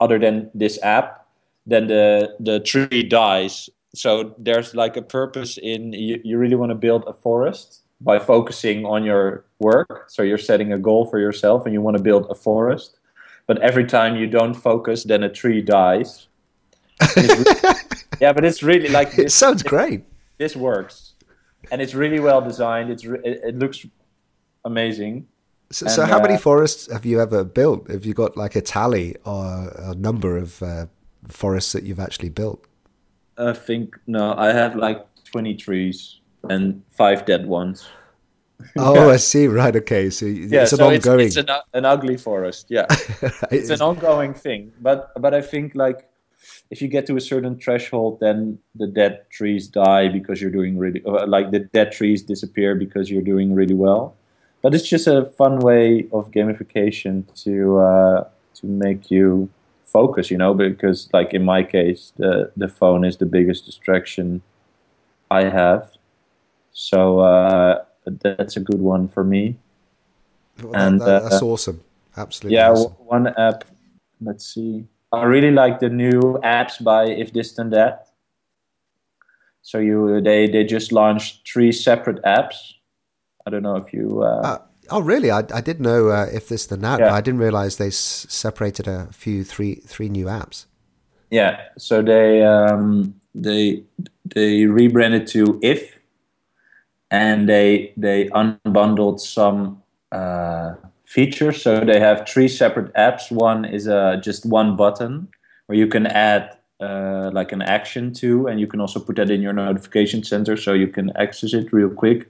other 0.00 0.18
than 0.18 0.50
this 0.54 0.78
app, 0.82 1.26
then 1.66 1.86
the 1.86 2.34
the 2.40 2.60
tree 2.60 3.02
dies. 3.02 3.68
So 3.94 4.34
there's 4.38 4.74
like 4.74 4.96
a 4.96 5.02
purpose 5.02 5.58
in 5.58 5.92
you, 5.92 6.20
you 6.24 6.38
really 6.38 6.56
want 6.56 6.70
to 6.70 6.76
build 6.76 7.04
a 7.06 7.12
forest 7.12 7.82
by 8.00 8.18
focusing 8.18 8.84
on 8.84 9.04
your 9.04 9.44
work. 9.58 10.04
So 10.08 10.22
you're 10.22 10.38
setting 10.38 10.72
a 10.72 10.78
goal 10.78 11.06
for 11.06 11.18
yourself 11.18 11.64
and 11.64 11.74
you 11.74 11.80
want 11.80 11.96
to 11.96 12.02
build 12.02 12.26
a 12.30 12.34
forest. 12.34 12.98
But 13.46 13.58
every 13.58 13.84
time 13.86 14.16
you 14.16 14.26
don't 14.26 14.54
focus, 14.54 15.04
then 15.04 15.22
a 15.22 15.28
tree 15.28 15.62
dies. 15.62 16.28
yeah, 18.20 18.32
but 18.32 18.44
it's 18.44 18.62
really 18.62 18.88
like 18.88 19.12
this, 19.12 19.26
it 19.26 19.30
sounds 19.30 19.62
great. 19.62 20.02
This 20.36 20.54
works, 20.54 21.14
and 21.70 21.80
it's 21.80 21.94
really 21.94 22.20
well 22.20 22.40
designed. 22.40 22.90
It's 22.90 23.04
re- 23.04 23.20
it, 23.24 23.40
it 23.44 23.58
looks 23.58 23.86
amazing. 24.64 25.26
So, 25.70 25.84
and, 25.84 25.94
so 25.94 26.06
how 26.06 26.18
uh, 26.18 26.22
many 26.22 26.38
forests 26.38 26.90
have 26.90 27.04
you 27.04 27.20
ever 27.20 27.44
built? 27.44 27.90
Have 27.90 28.06
you 28.06 28.14
got 28.14 28.36
like 28.36 28.56
a 28.56 28.60
tally 28.60 29.16
or 29.24 29.70
a 29.76 29.94
number 29.94 30.36
of 30.36 30.62
uh, 30.62 30.86
forests 31.26 31.72
that 31.72 31.84
you've 31.84 32.00
actually 32.00 32.30
built? 32.30 32.64
I 33.36 33.52
think 33.52 33.98
no, 34.06 34.34
I 34.34 34.52
have 34.52 34.76
like 34.76 35.06
twenty 35.24 35.54
trees 35.54 36.20
and 36.48 36.82
five 36.88 37.26
dead 37.26 37.46
ones. 37.46 37.86
Oh, 38.76 39.10
I 39.10 39.16
see. 39.18 39.46
Right. 39.46 39.76
Okay. 39.76 40.10
So 40.10 40.26
yeah, 40.26 40.62
it's 40.62 40.72
an 40.72 40.78
so 40.78 40.88
ongoing. 40.88 41.26
It's, 41.26 41.36
it's 41.36 41.48
an, 41.48 41.56
an, 41.74 41.84
ugly 41.84 42.16
forest. 42.16 42.66
Yeah, 42.70 42.86
it's 43.50 43.70
an 43.70 43.82
ongoing 43.82 44.34
thing. 44.34 44.72
But 44.80 45.12
but 45.20 45.34
I 45.34 45.42
think 45.42 45.74
like 45.74 46.08
if 46.70 46.82
you 46.82 46.88
get 46.88 47.06
to 47.06 47.16
a 47.16 47.20
certain 47.20 47.58
threshold, 47.58 48.20
then 48.20 48.58
the 48.74 48.86
dead 48.86 49.26
trees 49.30 49.68
die 49.68 50.08
because 50.08 50.40
you're 50.40 50.50
doing 50.50 50.78
really 50.78 51.02
like 51.04 51.50
the 51.50 51.60
dead 51.60 51.92
trees 51.92 52.22
disappear 52.22 52.74
because 52.74 53.10
you're 53.10 53.22
doing 53.22 53.54
really 53.54 53.74
well 53.74 54.17
but 54.62 54.74
it's 54.74 54.88
just 54.88 55.06
a 55.06 55.24
fun 55.24 55.60
way 55.60 56.08
of 56.12 56.30
gamification 56.30 57.24
to 57.44 57.78
uh, 57.78 58.28
to 58.54 58.66
make 58.66 59.10
you 59.10 59.48
focus. 59.84 60.30
You 60.30 60.38
know, 60.38 60.54
because 60.54 61.08
like 61.12 61.32
in 61.34 61.44
my 61.44 61.62
case, 61.62 62.12
the 62.16 62.50
the 62.56 62.68
phone 62.68 63.04
is 63.04 63.16
the 63.16 63.26
biggest 63.26 63.66
distraction 63.66 64.42
I 65.30 65.44
have. 65.44 65.90
So 66.72 67.20
uh, 67.20 67.84
that's 68.06 68.56
a 68.56 68.60
good 68.60 68.80
one 68.80 69.08
for 69.08 69.24
me. 69.24 69.56
Well, 70.62 70.74
and 70.74 71.00
that, 71.00 71.22
that's 71.22 71.42
uh, 71.42 71.46
awesome. 71.46 71.80
Absolutely. 72.16 72.56
Yeah, 72.56 72.70
awesome. 72.70 72.92
one 72.98 73.26
app. 73.28 73.64
Let's 74.20 74.54
see. 74.54 74.86
I 75.12 75.24
really 75.24 75.52
like 75.52 75.78
the 75.78 75.88
new 75.88 76.20
apps 76.42 76.82
by 76.82 77.06
If 77.06 77.32
This 77.32 77.52
Then 77.52 77.70
That. 77.70 78.08
So 79.62 79.78
you 79.78 80.20
they 80.20 80.48
they 80.48 80.64
just 80.64 80.92
launched 80.92 81.48
three 81.48 81.72
separate 81.72 82.22
apps 82.24 82.77
I 83.48 83.50
don't 83.50 83.62
know 83.62 83.76
if 83.76 83.94
you. 83.94 84.22
Uh, 84.22 84.40
uh, 84.44 84.58
oh, 84.90 85.00
really? 85.00 85.30
I, 85.30 85.38
I 85.54 85.62
did 85.62 85.80
know 85.80 86.10
uh, 86.10 86.26
if 86.30 86.48
this 86.48 86.66
then 86.66 86.80
that, 86.80 87.00
yeah. 87.00 87.06
but 87.06 87.14
I 87.14 87.22
didn't 87.22 87.40
realize 87.40 87.78
they 87.78 87.86
s- 87.86 88.26
separated 88.28 88.86
a 88.86 89.08
few 89.10 89.42
three 89.42 89.76
three 89.76 90.10
new 90.10 90.26
apps. 90.26 90.66
Yeah, 91.30 91.62
so 91.78 92.02
they 92.02 92.42
um, 92.44 93.14
they 93.34 93.84
they 94.26 94.66
rebranded 94.66 95.26
to 95.28 95.58
If, 95.62 95.98
and 97.10 97.48
they 97.48 97.94
they 97.96 98.28
unbundled 98.28 99.18
some 99.20 99.82
uh, 100.12 100.74
features. 101.06 101.62
So 101.62 101.80
they 101.80 102.00
have 102.00 102.28
three 102.28 102.48
separate 102.48 102.92
apps. 102.92 103.32
One 103.32 103.64
is 103.64 103.88
uh, 103.88 104.16
just 104.22 104.44
one 104.44 104.76
button 104.76 105.28
where 105.68 105.78
you 105.78 105.86
can 105.86 106.06
add 106.06 106.57
uh, 106.80 107.30
like 107.32 107.52
an 107.52 107.62
action 107.62 108.12
to, 108.14 108.46
and 108.46 108.60
you 108.60 108.66
can 108.66 108.80
also 108.80 109.00
put 109.00 109.16
that 109.16 109.30
in 109.30 109.42
your 109.42 109.52
notification 109.52 110.22
center 110.22 110.56
so 110.56 110.72
you 110.72 110.88
can 110.88 111.10
access 111.16 111.52
it 111.52 111.72
real 111.72 111.90
quick. 111.90 112.28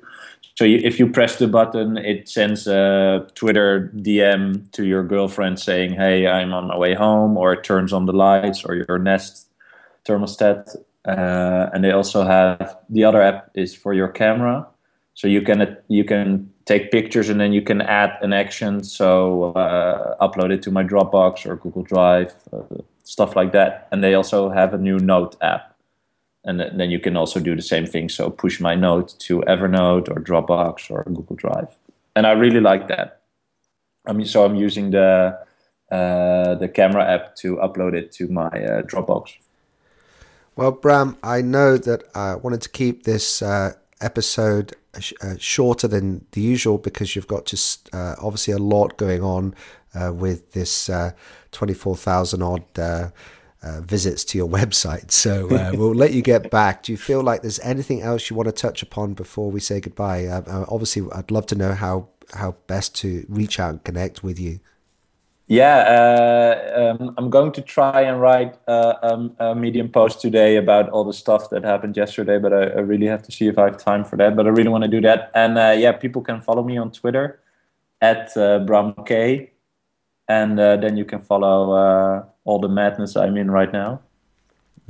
So 0.54 0.64
you, 0.64 0.80
if 0.82 0.98
you 0.98 1.08
press 1.08 1.36
the 1.36 1.46
button, 1.46 1.96
it 1.96 2.28
sends 2.28 2.66
a 2.66 3.26
Twitter 3.34 3.92
DM 3.96 4.70
to 4.72 4.84
your 4.84 5.04
girlfriend 5.04 5.60
saying, 5.60 5.92
"Hey, 5.92 6.26
I'm 6.26 6.52
on 6.52 6.68
my 6.68 6.76
way 6.76 6.94
home," 6.94 7.36
or 7.36 7.52
it 7.52 7.62
turns 7.62 7.92
on 7.92 8.06
the 8.06 8.12
lights 8.12 8.64
or 8.64 8.74
your 8.74 8.98
Nest 8.98 9.48
thermostat. 10.04 10.76
Uh, 11.04 11.70
and 11.72 11.84
they 11.84 11.92
also 11.92 12.24
have 12.24 12.76
the 12.90 13.04
other 13.04 13.22
app 13.22 13.50
is 13.54 13.74
for 13.74 13.94
your 13.94 14.08
camera, 14.08 14.66
so 15.14 15.28
you 15.28 15.42
can 15.42 15.76
you 15.88 16.04
can 16.04 16.50
take 16.64 16.90
pictures 16.90 17.28
and 17.30 17.40
then 17.40 17.52
you 17.52 17.62
can 17.62 17.80
add 17.80 18.18
an 18.20 18.32
action. 18.32 18.84
So 18.84 19.52
uh, 19.54 20.16
upload 20.26 20.52
it 20.52 20.62
to 20.62 20.70
my 20.70 20.84
Dropbox 20.84 21.46
or 21.46 21.56
Google 21.56 21.82
Drive, 21.82 22.34
uh, 22.52 22.82
stuff 23.08 23.36
like 23.36 23.52
that. 23.52 23.88
And 23.90 24.02
they 24.02 24.14
also 24.14 24.50
have 24.50 24.74
a 24.74 24.78
new 24.78 24.98
Note 24.98 25.36
app 25.40 25.68
and 26.48 26.60
then 26.60 26.90
you 26.90 26.98
can 26.98 27.16
also 27.16 27.40
do 27.40 27.54
the 27.54 27.62
same 27.62 27.86
thing. 27.86 28.08
So 28.08 28.30
push 28.30 28.58
my 28.58 28.74
note 28.74 29.14
to 29.20 29.40
Evernote 29.42 30.08
or 30.08 30.20
Dropbox 30.20 30.90
or 30.90 31.04
Google 31.04 31.36
Drive, 31.36 31.76
and 32.16 32.26
I 32.26 32.32
really 32.32 32.60
like 32.60 32.88
that. 32.88 33.20
I 34.06 34.12
mean, 34.12 34.26
so 34.26 34.44
I'm 34.44 34.56
using 34.56 34.90
the 34.90 35.38
uh, 35.92 36.54
the 36.54 36.68
camera 36.68 37.04
app 37.04 37.36
to 37.36 37.56
upload 37.56 37.94
it 37.94 38.12
to 38.12 38.28
my 38.28 38.48
uh, 38.48 38.82
Dropbox. 38.82 39.36
Well, 40.56 40.72
Bram, 40.72 41.16
I 41.22 41.42
know 41.42 41.76
that 41.76 42.04
I 42.14 42.34
wanted 42.34 42.62
to 42.62 42.68
keep 42.70 43.04
this 43.04 43.42
uh, 43.42 43.74
episode 44.00 44.74
uh, 44.94 45.34
shorter 45.38 45.86
than 45.86 46.24
the 46.32 46.40
usual 46.40 46.78
because 46.78 47.14
you've 47.14 47.28
got 47.28 47.44
just 47.46 47.88
uh, 47.94 48.16
obviously 48.20 48.54
a 48.54 48.58
lot 48.58 48.96
going 48.96 49.22
on 49.22 49.54
uh, 49.94 50.12
with 50.12 50.52
this 50.52 50.90
24,000 51.52 52.42
odd 52.42 52.64
uh, 53.62 53.80
visits 53.80 54.24
to 54.24 54.38
your 54.38 54.48
website. 54.60 55.10
So 55.10 55.48
uh, 55.50 55.72
we'll 55.74 55.94
let 55.94 56.12
you 56.12 56.22
get 56.22 56.50
back. 56.50 56.84
Do 56.84 56.92
you 56.92 56.98
feel 56.98 57.22
like 57.22 57.42
there's 57.42 57.60
anything 57.60 58.02
else 58.02 58.30
you 58.30 58.36
want 58.36 58.48
to 58.48 58.52
touch 58.52 58.82
upon 58.82 59.14
before 59.14 59.50
we 59.50 59.60
say 59.60 59.80
goodbye? 59.80 60.26
Uh, 60.26 60.42
uh, 60.46 60.64
obviously, 60.68 61.10
I'd 61.12 61.30
love 61.30 61.46
to 61.46 61.54
know 61.54 61.72
how 61.74 62.08
how 62.34 62.54
best 62.66 62.94
to 62.94 63.24
reach 63.28 63.58
out 63.58 63.70
and 63.70 63.84
connect 63.84 64.22
with 64.22 64.38
you. 64.38 64.60
Yeah, 65.46 65.78
uh, 65.78 66.96
um, 67.00 67.14
I'm 67.16 67.30
going 67.30 67.52
to 67.52 67.62
try 67.62 68.02
and 68.02 68.20
write 68.20 68.54
uh, 68.68 68.94
um, 69.02 69.34
a 69.38 69.54
Medium 69.54 69.88
post 69.88 70.20
today 70.20 70.56
about 70.56 70.90
all 70.90 71.04
the 71.04 71.14
stuff 71.14 71.48
that 71.48 71.64
happened 71.64 71.96
yesterday, 71.96 72.38
but 72.38 72.52
I, 72.52 72.64
I, 72.64 72.80
really 72.80 73.06
have 73.06 73.22
to 73.22 73.32
see 73.32 73.46
if 73.46 73.56
I 73.56 73.64
have 73.64 73.78
time 73.78 74.04
for 74.04 74.16
that. 74.16 74.36
But 74.36 74.44
I 74.46 74.50
really 74.50 74.68
want 74.68 74.84
to 74.84 74.88
do 74.88 75.00
that. 75.00 75.30
And 75.34 75.56
yeah, 75.80 75.92
people 75.92 76.20
can 76.20 76.42
follow 76.42 76.62
me 76.62 76.76
on 76.76 76.92
Twitter 76.92 77.40
at 78.02 78.36
uh, 78.36 78.58
Bram 78.60 78.94
K, 79.06 79.52
and 80.28 80.58
then 80.58 80.96
you 80.96 81.04
can 81.04 81.20
follow 81.20 82.26
all 82.44 82.58
the 82.58 82.68
madness 82.68 83.16
I'm 83.16 83.36
in 83.36 83.50
right 83.50 83.72
now. 83.72 84.00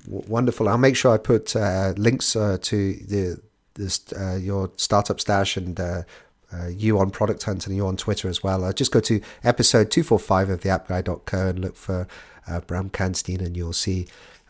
Wonderful. 0.06 0.68
I'll 0.68 0.78
make 0.78 0.96
sure 0.96 1.12
I 1.12 1.18
put 1.18 1.54
uh, 1.56 1.92
links 1.96 2.36
uh, 2.36 2.58
to 2.62 2.94
the 2.94 3.40
this 3.74 4.12
uh, 4.12 4.36
your 4.36 4.70
startup 4.76 5.20
stash 5.20 5.56
and 5.56 5.78
uh, 5.78 6.02
uh, 6.52 6.66
you 6.68 6.98
on 6.98 7.10
Product 7.10 7.42
Hunt 7.42 7.66
and 7.66 7.76
you 7.76 7.86
on 7.86 7.96
Twitter 7.96 8.28
as 8.28 8.42
well. 8.42 8.64
Uh, 8.64 8.72
just 8.72 8.92
go 8.92 9.00
to 9.00 9.20
episode 9.44 9.90
245 9.90 10.50
of 10.50 10.60
the 10.62 10.68
appguy.co 10.68 11.48
and 11.48 11.58
look 11.58 11.76
for 11.76 12.06
uh, 12.46 12.60
Bram 12.60 12.90
Kanstein 12.90 13.40
and 13.40 13.56
you'll 13.56 13.72
see 13.72 14.06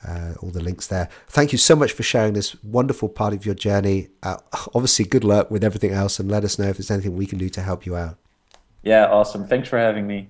uh, 0.07 0.35
all 0.41 0.51
the 0.51 0.63
links 0.63 0.87
there. 0.87 1.09
Thank 1.27 1.53
you 1.53 1.59
so 1.59 1.75
much 1.75 1.93
for 1.93 2.03
sharing 2.03 2.35
this 2.35 2.63
wonderful 2.63 3.09
part 3.09 3.35
of 3.35 3.45
your 3.45 3.55
journey. 3.55 4.09
Uh, 4.23 4.37
obviously, 4.75 5.05
good 5.05 5.25
luck 5.25 5.51
with 5.51 5.65
everything 5.65 5.93
else 5.93 6.21
and 6.21 6.31
let 6.31 6.45
us 6.45 6.59
know 6.59 6.69
if 6.69 6.77
there's 6.77 6.91
anything 6.91 7.17
we 7.17 7.27
can 7.27 7.39
do 7.39 7.49
to 7.49 7.63
help 7.63 7.85
you 7.85 7.97
out. 7.97 8.17
Yeah, 8.83 9.07
awesome. 9.07 9.47
Thanks 9.47 9.69
for 9.69 9.79
having 9.79 10.07
me. 10.07 10.29